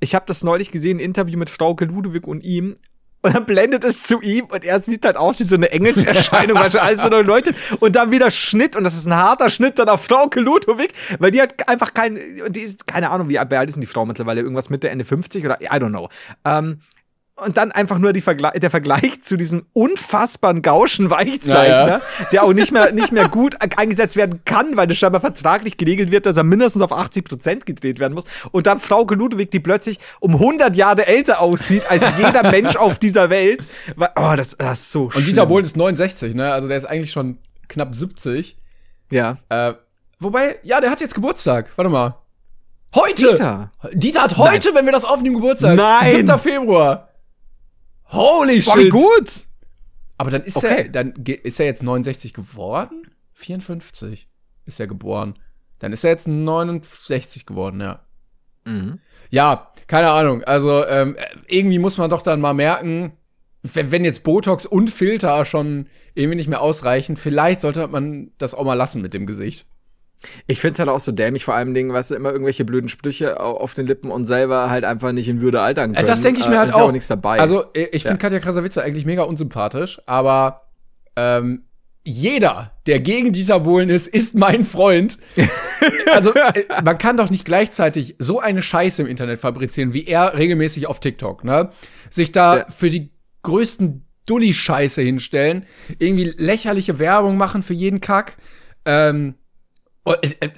[0.00, 2.74] Ich habe das neulich gesehen, ein Interview mit Frauke Ludwig und ihm.
[3.22, 6.56] Und dann blendet es zu ihm und er sieht halt aus wie so eine Engelserscheinung,
[6.58, 7.54] weil schon alles so neue Leute.
[7.80, 11.30] Und dann wieder Schnitt und das ist ein harter Schnitt dann auf Frauke Ludwig, weil
[11.30, 12.18] die hat einfach kein,
[12.48, 14.40] die ist, keine Ahnung, wie alt ist denn die Frau mittlerweile?
[14.40, 16.08] Irgendwas Mitte, Ende 50 oder I don't know.
[16.44, 16.80] Ähm,
[17.44, 22.00] und dann einfach nur Vergle der Vergleich zu diesem unfassbaren Gauschen Weichzeichner, Ja,
[22.32, 26.10] der auch nicht mehr, nicht mehr gut eingesetzt werden kann, weil das scheinbar vertraglich geregelt
[26.10, 28.24] wird, dass er mindestens auf 80 Prozent gedreht werden muss.
[28.52, 32.98] Und dann Frauke Ludwig, die plötzlich um 100 Jahre älter aussieht als jeder Mensch auf
[32.98, 33.66] dieser Welt.
[33.98, 36.52] Oh, das, das ist so Und Dieter Bohlen ist 69, ne?
[36.52, 37.38] Also der ist eigentlich schon
[37.68, 38.56] knapp 70.
[39.10, 39.38] Ja.
[39.48, 39.74] Äh,
[40.18, 41.70] wobei, ja, der hat jetzt Geburtstag.
[41.76, 42.16] Warte mal.
[42.94, 43.30] Heute!
[43.32, 43.70] Dieter?
[43.92, 45.76] Dieter hat heute, wenn wir das aufnehmen, Geburtstag.
[45.76, 46.26] Nein!
[46.26, 46.38] 7.
[46.38, 47.09] Februar.
[48.12, 48.90] Holy Boah, wie shit.
[48.90, 49.30] gut!
[50.18, 50.82] Aber dann ist Okay.
[50.84, 53.06] er, dann ist er jetzt 69 geworden?
[53.34, 54.28] 54
[54.66, 55.38] ist er geboren.
[55.78, 58.00] Dann ist er jetzt 69 geworden, ja.
[58.64, 58.98] Mhm.
[59.30, 60.44] Ja, keine Ahnung.
[60.44, 63.12] Also ähm, irgendwie muss man doch dann mal merken,
[63.62, 68.54] wenn, wenn jetzt Botox und Filter schon irgendwie nicht mehr ausreichen, vielleicht sollte man das
[68.54, 69.66] auch mal lassen mit dem Gesicht.
[70.46, 73.40] Ich find's halt auch so dämlich, vor allem Dingen, weißt du, immer irgendwelche blöden Sprüche
[73.40, 76.06] au- auf den Lippen und selber halt einfach nicht in Würde altern Äh, können.
[76.06, 76.88] das denke ich mir Äh, halt ist ja auch.
[76.88, 77.40] auch nichts dabei.
[77.40, 80.68] Also äh, ich finde Katja Krasavice eigentlich mega unsympathisch, aber
[81.16, 81.64] ähm,
[82.04, 85.18] jeder, der gegen Dieter Bohlen ist, ist mein Freund.
[86.14, 86.32] also
[86.84, 91.00] man kann doch nicht gleichzeitig so eine Scheiße im Internet fabrizieren, wie er regelmäßig auf
[91.00, 91.70] TikTok, ne?
[92.08, 92.66] Sich da Ja.
[92.68, 93.10] für die
[93.42, 95.66] größten Dulli-Scheiße hinstellen,
[95.98, 98.36] irgendwie lächerliche Werbung machen für jeden Kack.
[98.84, 99.39] Ähm, äh, äh,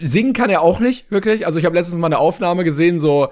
[0.01, 1.47] singen kann er auch nicht, wirklich.
[1.47, 3.29] Also ich habe letztens mal eine Aufnahme gesehen, so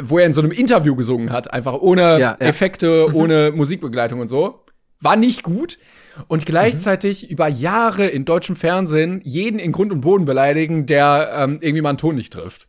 [0.00, 2.36] wo er in so einem Interview gesungen hat, einfach ohne Ja, ja.
[2.38, 4.64] Effekte, ohne Musikbegleitung und so.
[5.00, 5.78] War nicht gut.
[6.26, 11.58] Und gleichzeitig über Jahre in deutschem Fernsehen jeden in Grund und Boden beleidigen, der ähm,
[11.60, 12.66] irgendwie mal einen Ton nicht trifft.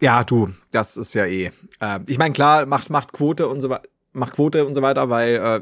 [0.00, 1.50] Ja, du, das ist ja eh.
[1.80, 5.08] Äh, ich meine, klar, macht, macht Quote und so weiter, macht Quote und so weiter,
[5.10, 5.60] weil äh,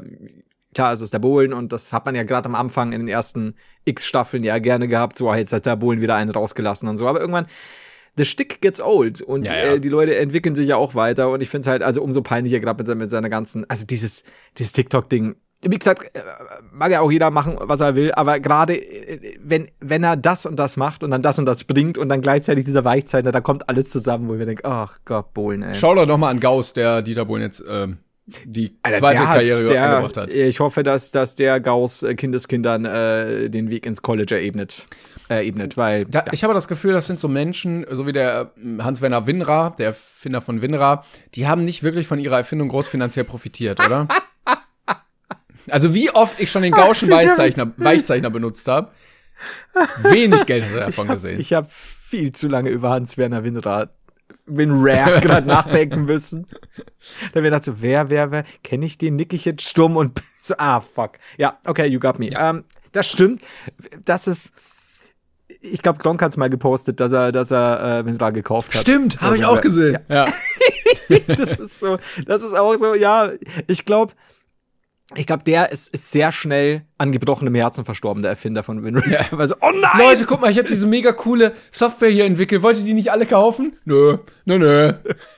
[0.73, 3.07] klar, es ist der Bohlen und das hat man ja gerade am Anfang in den
[3.07, 3.55] ersten
[3.85, 5.17] X-Staffeln ja gerne gehabt.
[5.17, 7.07] So, ah, jetzt hat der Bohlen wieder einen rausgelassen und so.
[7.07, 7.47] Aber irgendwann,
[8.17, 9.59] the stick gets old und Ja, ja.
[9.73, 12.21] Äh, die Leute entwickeln sich ja auch weiter und ich finde es halt also umso
[12.21, 14.23] peinlicher gerade mit, seiner- mit seiner ganzen, also dieses,
[14.57, 15.35] dieses TikTok-Ding.
[15.63, 16.21] Wie gesagt, äh,
[16.71, 20.45] mag ja auch jeder machen, was er will, aber gerade äh, wenn, wenn er das
[20.45, 23.41] und das macht und dann das und das bringt und dann gleichzeitig dieser Weichzeichner, da
[23.41, 25.73] kommt alles zusammen, wo wir denken, ach Gott, Bohlen, ey.
[25.73, 27.97] Schau doch noch mal an Gauss, der Dieter Bohlen jetzt ähm,
[28.45, 30.29] die Alter, zweite Karriere der, angebracht hat.
[30.29, 34.87] Ich hoffe, dass, dass der Gauss äh, Kindeskindern äh, den Weg ins College erebnet.
[35.29, 38.51] Äh, ebnet, weil Da, Ich habe das Gefühl, das sind so Menschen, so wie der
[38.55, 41.03] ähm, Hans-Werner Winra, der Erfinder von Winra,
[41.35, 44.07] die haben nicht wirklich von ihrer Erfindung groß finanziell profitiert, oder?
[45.69, 48.91] also wie oft ich schon den Gaußschen Weichzeichner, Weichzeichner benutzt habe,
[50.03, 51.41] wenig Geld hat er davon gesehen.
[51.41, 53.43] Ich habe viel zu lange über Hans-Werner
[54.45, 56.47] Winrad Winrad gerade nachdenken müssen.
[57.33, 60.55] Da wäre so, wer, wer, wer, kenne ich den, nick ich jetzt stumm und so,
[60.57, 61.13] ah, fuck.
[61.37, 62.29] Ja, okay, you got me.
[62.37, 63.41] Ähm, das stimmt.
[64.05, 64.53] Das ist,
[65.61, 68.81] ich glaube, Gronk hat's mal gepostet, dass er, dass er äh, Winrad gekauft hat.
[68.81, 69.99] Stimmt, habe ich Ja, auch gesehen.
[70.07, 70.25] Ja.
[71.27, 73.31] das ist so, das ist auch so, ja,
[73.67, 74.13] ich glaube,
[75.15, 79.07] ich glaube, der ist, ist sehr schnell an gebrochenem Herzen verstorben, der Erfinder von WinRAR.
[79.09, 79.25] Ja.
[79.37, 79.99] Also, oh nein!
[79.99, 82.61] Leute, guck mal, ich habe diese mega coole Software hier entwickelt.
[82.61, 83.77] Wollt ihr die nicht alle kaufen?
[83.85, 84.93] Nö, nö, nö.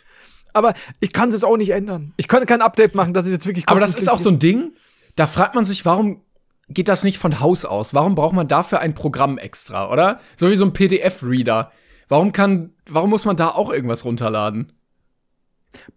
[0.54, 2.14] Aber ich kann es jetzt auch nicht ändern.
[2.18, 4.40] Ich kann kein Update machen, das ist jetzt wirklich Aber das ist auch so ein
[4.40, 4.74] Ding,
[5.16, 6.22] da fragt man sich, warum
[6.70, 7.94] geht das nicht von Haus aus?
[7.94, 10.20] Warum braucht man dafür ein Programm extra, oder?
[10.36, 11.72] So wie so ein PDF-Reader.
[12.08, 14.72] Warum kann, warum muss man da auch irgendwas runterladen?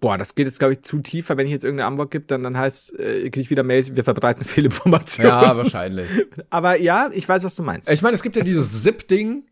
[0.01, 1.37] Boah, das geht jetzt, glaube ich, zu tiefer.
[1.37, 4.05] Wenn ich jetzt irgendeine Antwort gebe, dann, dann heißt, äh, kriege ich wieder Mails, wir
[4.05, 5.31] verbreiten Fehlinformationen.
[5.31, 6.09] Ja, wahrscheinlich.
[6.51, 7.91] Aber ja, ich weiß, was du meinst.
[7.91, 9.45] Ich meine, es gibt ja dieses Zip-Ding.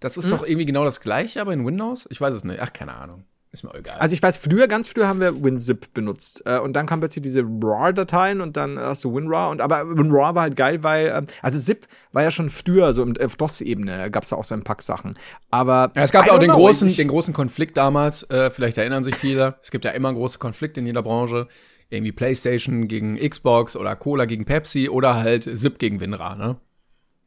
[0.00, 2.06] Das ist doch irgendwie genau das gleiche, aber in Windows?
[2.10, 2.60] Ich weiß es nicht.
[2.60, 3.24] Ach, keine Ahnung.
[3.54, 3.98] Ist mir egal.
[4.00, 6.42] Also ich weiß, früher, ganz früher haben wir WinZip benutzt.
[6.44, 9.48] Äh, und dann kam plötzlich diese RAR-Dateien und dann hast du WinRAR.
[9.50, 13.04] Und, aber WinRAR war halt geil, weil, ähm, also Zip war ja schon früher, so
[13.04, 15.14] im- auf DOS-Ebene gab es da auch so ein Pack Sachen.
[15.52, 19.14] Aber Ja, es gab auch den großen, den großen Konflikt damals, äh, vielleicht erinnern sich
[19.14, 19.54] viele.
[19.62, 21.46] Es gibt ja immer einen großen Konflikt in jeder Branche.
[21.90, 26.56] Irgendwie PlayStation gegen Xbox oder Cola gegen Pepsi oder halt Zip gegen Winra, ne?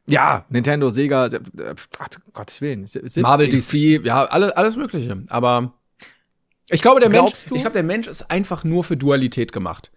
[0.10, 1.40] Ja, Nintendo, Sega, äh,
[2.34, 2.86] Gottes Willen.
[2.86, 5.24] Zip, Marvel DC, ja, alles, alles Mögliche.
[5.30, 5.74] Aber
[6.70, 7.56] ich glaube, der Mensch, du?
[7.56, 9.92] ich glaube, der Mensch ist einfach nur für Dualität gemacht.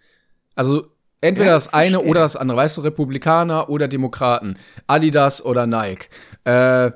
[0.55, 0.87] Also
[1.21, 2.57] entweder Ja, das eine oder das andere.
[2.57, 4.57] Weißt du, Republikaner oder Demokraten,
[4.87, 6.09] Adidas oder Nike,
[6.45, 6.91] äh,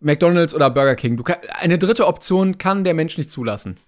[0.00, 1.16] McDonald's oder Burger King.
[1.16, 3.78] Du kann, eine dritte Option kann der Mensch nicht zulassen.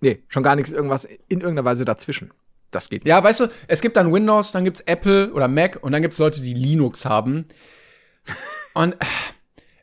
[0.00, 2.32] Nee, schon gar nichts, irgendwas in irgendeiner Weise dazwischen.
[2.70, 3.10] Das geht nicht.
[3.10, 6.18] Ja, weißt du, es gibt dann Windows, dann gibt's Apple oder Mac und dann gibt's
[6.18, 7.46] Leute, die Linux haben.
[8.74, 8.96] Und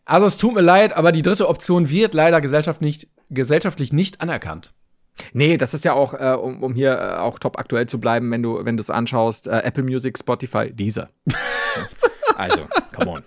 [0.05, 4.21] also es tut mir leid, aber die dritte Option wird leider gesellschaft nicht, gesellschaftlich nicht
[4.21, 4.73] anerkannt.
[5.33, 8.29] Nee, das ist ja auch, äh, um, um hier äh, auch top aktuell zu bleiben,
[8.31, 11.09] wenn du, wenn du es anschaust, äh, Apple Music, Spotify, Deezer.
[12.35, 13.23] also, come on.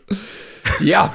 [0.81, 1.15] Ja,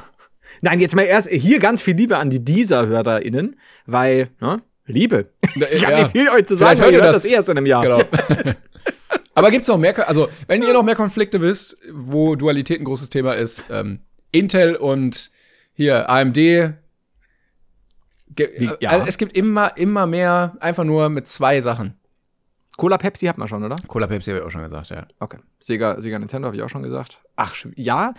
[0.62, 5.32] Nein, jetzt mal erst hier ganz viel Liebe an die Deezer-HörerInnen, weil, ne, Liebe.
[5.72, 5.88] Ich Ja.
[5.90, 7.84] habe nicht viel euch zu Vielleicht sagen, hört ihr das- das erst in einem Jahr.
[7.84, 8.02] genau.
[9.36, 13.10] aber gibt's noch mehr, also wenn ihr noch mehr Konflikte wisst, wo Dualität ein großes
[13.10, 14.00] Thema ist, ähm,
[14.32, 15.30] Intel und
[15.74, 16.38] hier AMD.
[18.38, 18.90] Wie- ja.
[18.92, 21.98] also es gibt immer, immer mehr einfach nur mit zwei Sachen.
[22.78, 23.78] Cola Pepsi hat man schon, oder?
[23.88, 25.08] Cola Pepsi habe ich auch schon gesagt, ja.
[25.20, 25.38] Okay.
[25.60, 27.24] Sega, Sega Nintendo habe ich auch schon gesagt.
[27.38, 28.14] Ach, ja.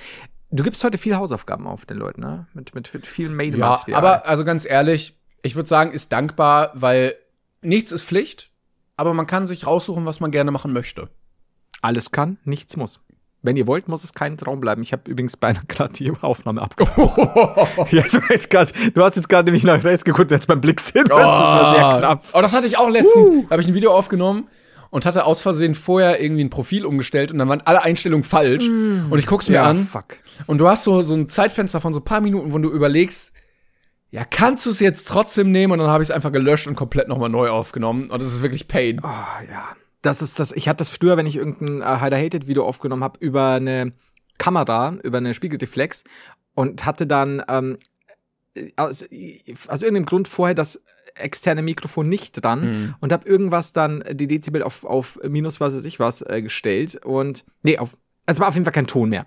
[0.50, 2.46] Du gibst heute viel Hausaufgaben auf den Leuten, ne?
[2.54, 3.98] Mit, mit, mit viel Ja, Mail-Material.
[3.98, 7.14] aber also ganz ehrlich, ich würde sagen, ist dankbar, weil
[7.60, 8.50] nichts ist Pflicht,
[8.96, 11.10] aber man kann sich raussuchen, was man gerne machen möchte.
[11.82, 13.00] alles kann, nichts muss.
[13.46, 14.82] Wenn ihr wollt, muss es kein Traum bleiben.
[14.82, 17.28] Ich habe übrigens beinahe gerade die Aufnahme abgebrochen.
[17.90, 20.80] ja, du, jetzt grad, du hast jetzt gerade nämlich nach rechts geguckt, jetzt beim Blick
[20.80, 21.04] sehen.
[21.08, 22.24] Das war sehr knapp.
[22.32, 23.30] Oh, das hatte ich auch letztens.
[23.44, 24.48] Da habe ich ein Video aufgenommen
[24.90, 28.66] und hatte aus Versehen vorher irgendwie ein Profil umgestellt und dann waren alle Einstellungen falsch.
[28.68, 29.76] Und ich guck's mir Ja, an.
[29.86, 30.16] fuck.
[30.46, 33.32] Und du hast so, so ein Zeitfenster von so ein paar Minuten, wo du überlegst,
[34.10, 35.72] ja, kannst du es jetzt trotzdem nehmen?
[35.72, 38.08] Und dann habe ich es einfach gelöscht und komplett nochmal neu aufgenommen.
[38.10, 39.00] Und das ist wirklich Pain.
[39.02, 39.64] Ah, ja.
[40.06, 43.02] Das ist das, ich hatte das früher, wenn ich irgendein äh, Hider Hated Video aufgenommen
[43.02, 43.90] habe, über eine
[44.38, 46.04] Kamera, über eine Spiegeldeflex
[46.54, 47.76] und hatte dann ähm,
[48.76, 49.04] aus,
[49.68, 50.84] aus irgendeinem Grund vorher das
[51.16, 55.84] externe Mikrofon nicht dran und habe irgendwas dann die Dezibel auf, auf minus was weiß
[55.84, 57.96] ich was äh, gestellt und nee, auf,
[58.26, 59.26] es war auf jeden Fall kein Ton mehr.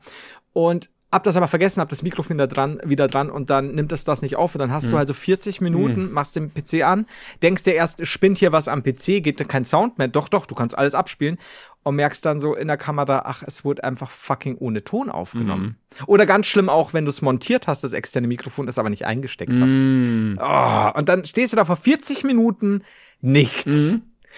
[0.53, 3.91] Und hab das aber vergessen, hab das Mikrofon da dran, wieder dran und dann nimmt
[3.91, 7.05] es das nicht auf und dann hast du also 40 Minuten, machst den PC an,
[7.41, 10.45] denkst dir erst, spinnt hier was am PC, geht da kein Sound mehr, doch, doch,
[10.45, 11.37] du kannst alles abspielen
[11.83, 15.77] und merkst dann so in der Kamera, ach, es wurde einfach fucking ohne Ton aufgenommen.
[16.05, 19.05] Oder ganz schlimm auch, wenn du es montiert hast, das externe Mikrofon, das aber nicht
[19.05, 19.73] eingesteckt hast.
[19.73, 22.83] Oh, und dann stehst du da vor 40 Minuten
[23.21, 23.95] nichts.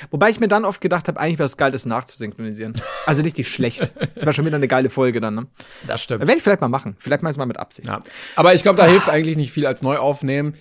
[0.10, 2.76] Wobei ich mir dann oft gedacht habe, eigentlich wäre es geil, das nachzusynchronisieren.
[3.06, 3.94] Also richtig schlecht.
[4.16, 5.48] Das wäre schon wieder eine geile Folge dann, ne?
[5.88, 6.22] Das stimmt.
[6.22, 6.96] Werde ich vielleicht mal machen.
[7.00, 7.88] Vielleicht mal es mal mit Absicht.
[7.88, 8.00] Ja.
[8.36, 10.56] Aber ich glaube, da hilft eigentlich nicht viel als neu aufnehmen.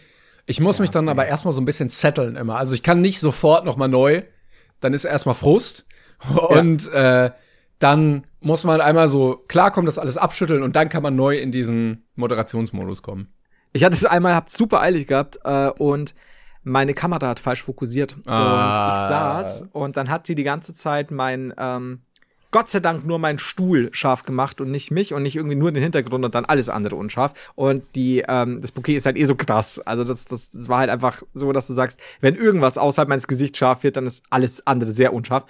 [0.47, 2.57] Ich muss mich dann aber erstmal so ein bisschen setteln immer.
[2.57, 4.23] Also ich kann nicht sofort noch mal neu.
[4.81, 5.87] Dann ist erstmal Frust.
[6.49, 7.31] Und äh,
[7.79, 11.51] dann muss man einmal so klarkommen, das alles abschütteln und dann kann man neu in
[11.51, 13.33] diesen Moderationsmodus kommen.
[13.73, 16.15] Ich hatte es einmal, hab's super eilig gehabt äh, und
[16.63, 18.17] meine Kamera hat falsch fokussiert.
[18.17, 18.93] Und Ah.
[18.93, 22.01] ich saß und dann hat sie die ganze Zeit mein, ähm,
[22.53, 25.71] Gott sei Dank nur meinen Stuhl scharf gemacht und nicht mich und nicht irgendwie nur
[25.71, 27.53] den Hintergrund und dann alles andere unscharf.
[27.55, 29.79] Und die, ähm, das Bouquet ist halt eh so krass.
[29.87, 33.29] Also das, das, das war halt einfach so, dass du sagst, wenn irgendwas außerhalb meines
[33.29, 35.45] Gesichts scharf wird, dann ist alles andere sehr unscharf.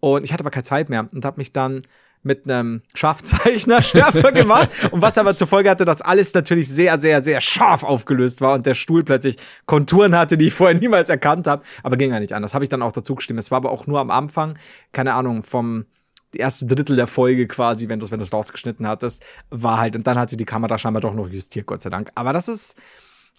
[0.00, 1.80] Und ich hatte aber keine Zeit mehr und habe mich dann
[2.22, 4.70] mit einem Scharfzeichner schärfer gemacht.
[4.90, 8.54] Und was aber zur Folge hatte, dass alles natürlich sehr, sehr, sehr scharf aufgelöst war
[8.54, 11.62] und der Stuhl plötzlich Konturen hatte, die ich vorher niemals erkannt habe.
[11.82, 12.54] Aber ging ja nicht anders.
[12.54, 13.40] Habe ich dann auch dazu gestimmt.
[13.40, 14.58] Es war aber auch nur am Anfang,
[14.92, 15.86] keine Ahnung, vom
[16.34, 20.06] erste Drittel der Folge quasi, wenn du wenn du es rausgeschnitten hattest, war halt, und
[20.06, 22.10] dann hat sie die Kamera scheinbar doch noch justiert, Gott sei Dank.
[22.14, 22.76] Aber das ist,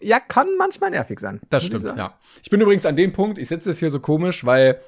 [0.01, 1.39] ja, kann manchmal nervig sein.
[1.49, 2.17] Das stimmt, ja.
[2.41, 4.79] Ich bin übrigens an dem Punkt, ich sitze jetzt hier so komisch, weil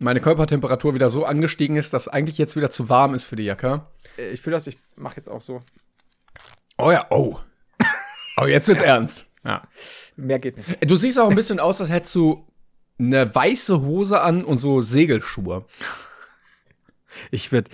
[0.00, 3.44] meine Körpertemperatur wieder so angestiegen ist, dass eigentlich jetzt wieder zu warm ist für die
[3.44, 3.82] Jacke.
[4.18, 5.60] Äh, Ich fühle das, ich mache jetzt auch so.
[6.78, 7.38] Oh ja, oh.
[8.38, 9.26] Oh, jetzt wird's ernst.
[9.44, 9.62] Ja.
[10.16, 10.90] Mehr geht nicht.
[10.90, 12.46] Du siehst auch ein bisschen aus, als hättest du
[12.98, 15.64] eine weiße Hose an und so Segelschuhe.
[17.30, 17.70] Ich würde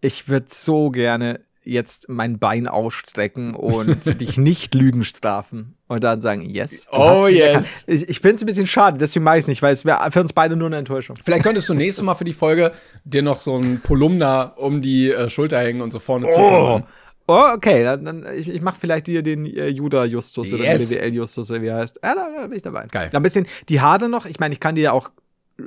[0.00, 6.20] ich würd so gerne jetzt mein Bein ausstrecken und dich nicht Lügen strafen und dann
[6.20, 6.86] sagen, yes.
[6.92, 7.40] Oh, yes.
[7.40, 7.84] erkannt.
[7.86, 10.20] Ich, ich finde es ein bisschen schade, deswegen mache ich nicht, weil es wäre für
[10.20, 11.16] uns beide nur eine Enttäuschung.
[11.22, 12.72] Vielleicht könntest du nächstes Mal für die Folge
[13.04, 16.82] dir noch so ein Polumna um die äh, Schulter hängen und so vorne zu Oh,
[17.26, 20.88] oh okay, dann, dann ich, ich mache vielleicht dir den äh, Juda Justus oder Yes.
[20.88, 22.00] BWL Justus oder wie er heißt.
[22.02, 22.86] Ja, da, da bin ich dabei.
[22.86, 23.10] Geil.
[23.12, 25.10] Ein bisschen die Haare noch, ich meine, ich kann die ja auch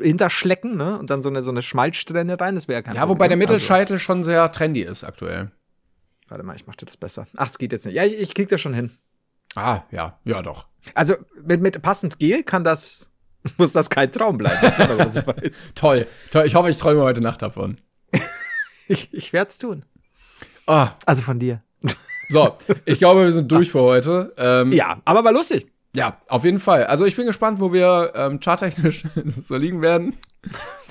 [0.02, 1.00] hinterschlecken, ne?
[1.00, 3.36] Und dann so eine, so eine Schmalzsträhne rein, das wäre ja kein Ja, wobei der
[3.36, 3.50] Problem.
[3.50, 5.52] Mittelscheitel schon sehr trendy ist aktuell.
[6.30, 7.27] Warte mal, ich mach dir das besser.
[7.36, 7.95] Ach, es geht jetzt nicht.
[7.95, 8.91] Ja, ich, ich krieg das schon hin.
[9.55, 10.67] Ah, ja, ja doch.
[10.93, 13.11] Also mit, mit passend Gel kann das,
[13.57, 15.11] muss das kein Traum bleiben.
[15.11, 15.21] So.
[15.75, 16.45] Toll, toll.
[16.45, 17.77] Ich hoffe, ich träume heute Nacht davon.
[18.88, 19.84] ich ich werde es tun.
[20.67, 21.63] Ah, Also von dir.
[22.30, 22.55] so,
[22.86, 24.34] ich glaube, wir sind durch für heute.
[24.38, 25.71] Ähm, Ja, aber war lustig.
[25.95, 26.86] Ja, auf jeden Fall.
[26.86, 29.03] Also ich bin gespannt, wo wir ähm, charttechnisch
[29.43, 30.15] so liegen werden.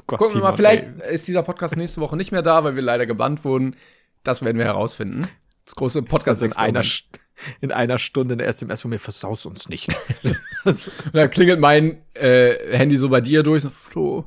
[0.09, 2.83] Gott, Gucken wir mal, vielleicht ist dieser Podcast nächste Woche nicht mehr da, weil wir
[2.83, 3.77] leider gebannt wurden.
[4.23, 5.29] Das werden wir herausfinden.
[5.65, 6.85] Das große podcast Also in einer,
[7.61, 9.99] in einer Stunde eine SMS von mir, versaus uns nicht.
[10.65, 13.63] Und dann klingelt mein äh, Handy so bei dir durch.
[13.63, 14.27] So, Flo,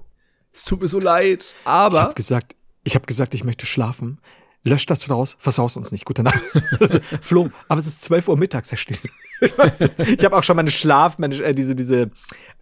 [0.53, 4.19] es tut mir so leid, ich aber habe gesagt, ich habe gesagt, ich möchte schlafen.
[4.63, 6.05] Lösch das raus, versaus uns nicht.
[6.05, 6.39] Gute Nacht.
[6.79, 8.97] Also, Flo, aber es ist 12 Uhr mittags, Herr Still.
[9.41, 12.11] Ich, weiß, ich habe auch schon meine Schlaf, meine, äh, diese, diese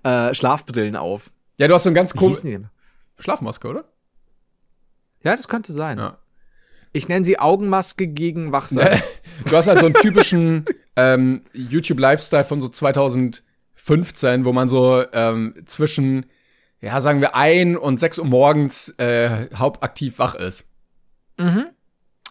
[0.03, 1.29] äh, Schlafbrillen auf.
[1.57, 2.61] ja, du hast so ein ganz komisches?
[3.17, 3.83] Schlafmaske, oder?
[5.23, 5.97] Ja, das könnte sein.
[5.97, 6.17] Ja.
[6.91, 9.01] Ich nenne sie Augenmaske gegen Wachsein.
[9.45, 10.65] Du hast halt so einen typischen
[10.97, 16.25] ähm, YouTube-Lifestyle von so 2015, wo man so ähm, zwischen,
[16.81, 20.67] ja, sagen wir, ein und sechs Uhr morgens äh, hauptaktiv wach ist.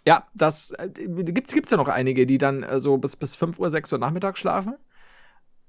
[0.06, 3.58] Ja, das äh, gibt's gibt's ja noch einige, die dann äh, so bis bis 5
[3.58, 4.74] Uhr, 6 Uhr Nachmittag schlafen.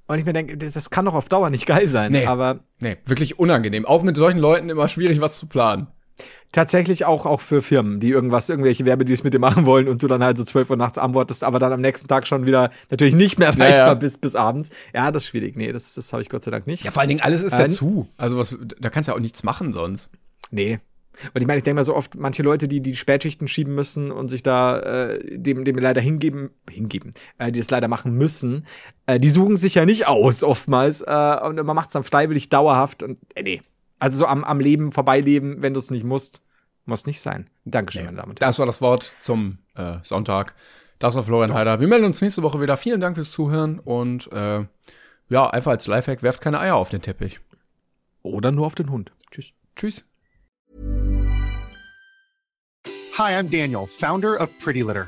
[0.08, 2.12] Und ich mir denke, das, das kann doch auf Dauer nicht geil sein.
[2.12, 2.26] Nee.
[2.26, 3.86] Aber Nee, wirklich unangenehm.
[3.86, 5.88] Auch mit solchen Leuten immer schwierig, was zu planen.
[6.52, 10.08] Tatsächlich auch auch für Firmen, die irgendwas, irgendwelche Werbedeals mit dir machen wollen und du
[10.08, 13.16] dann halt so 12 Uhr nachts antwortest, aber dann am nächsten Tag schon wieder natürlich
[13.16, 13.94] nicht mehr erreichbar ja.
[13.94, 14.70] bis bis abends.
[14.94, 15.56] Ja, das ist schwierig.
[15.56, 16.84] Nee, das das habe ich Gott sei Dank nicht.
[16.84, 18.08] Ja, vor allen Dingen, alles ist ja Äh, zu.
[18.18, 20.10] Also, was, da kannst du ja auch nichts machen sonst.
[20.52, 20.80] Nee.
[21.34, 24.12] Und ich meine, ich denke mal so oft, manche Leute, die die Spätschichten schieben müssen
[24.12, 28.66] und sich da äh, dem, dem leider hingeben, hingeben, äh, die es leider machen müssen,
[29.06, 32.50] äh, die suchen sich ja nicht aus oftmals äh, und man macht es dann freiwillig
[32.50, 33.62] dauerhaft und äh, nee.
[34.00, 36.41] Also so am, am Leben vorbeileben, wenn du es nicht musst,
[36.86, 37.50] muss nicht sein.
[37.66, 38.50] Dankeschön, meine Damen und Herren.
[38.50, 40.56] Das war das Wort zum äh, Sonntag.
[40.97, 41.80] Das war Florian Heider.
[41.80, 42.78] Wir melden uns nächste Woche wieder.
[42.78, 44.66] Vielen Dank fürs Zuhören und äh,
[45.30, 47.39] ja, einfach als Lifehack, werft keine Eier auf den Teppich.
[48.22, 49.12] Oder nur auf den Hund.
[49.32, 49.54] Tschüss.
[49.76, 50.06] Tschüss.
[53.18, 55.08] Hi, I'm Daniel, founder of Pretty Litter.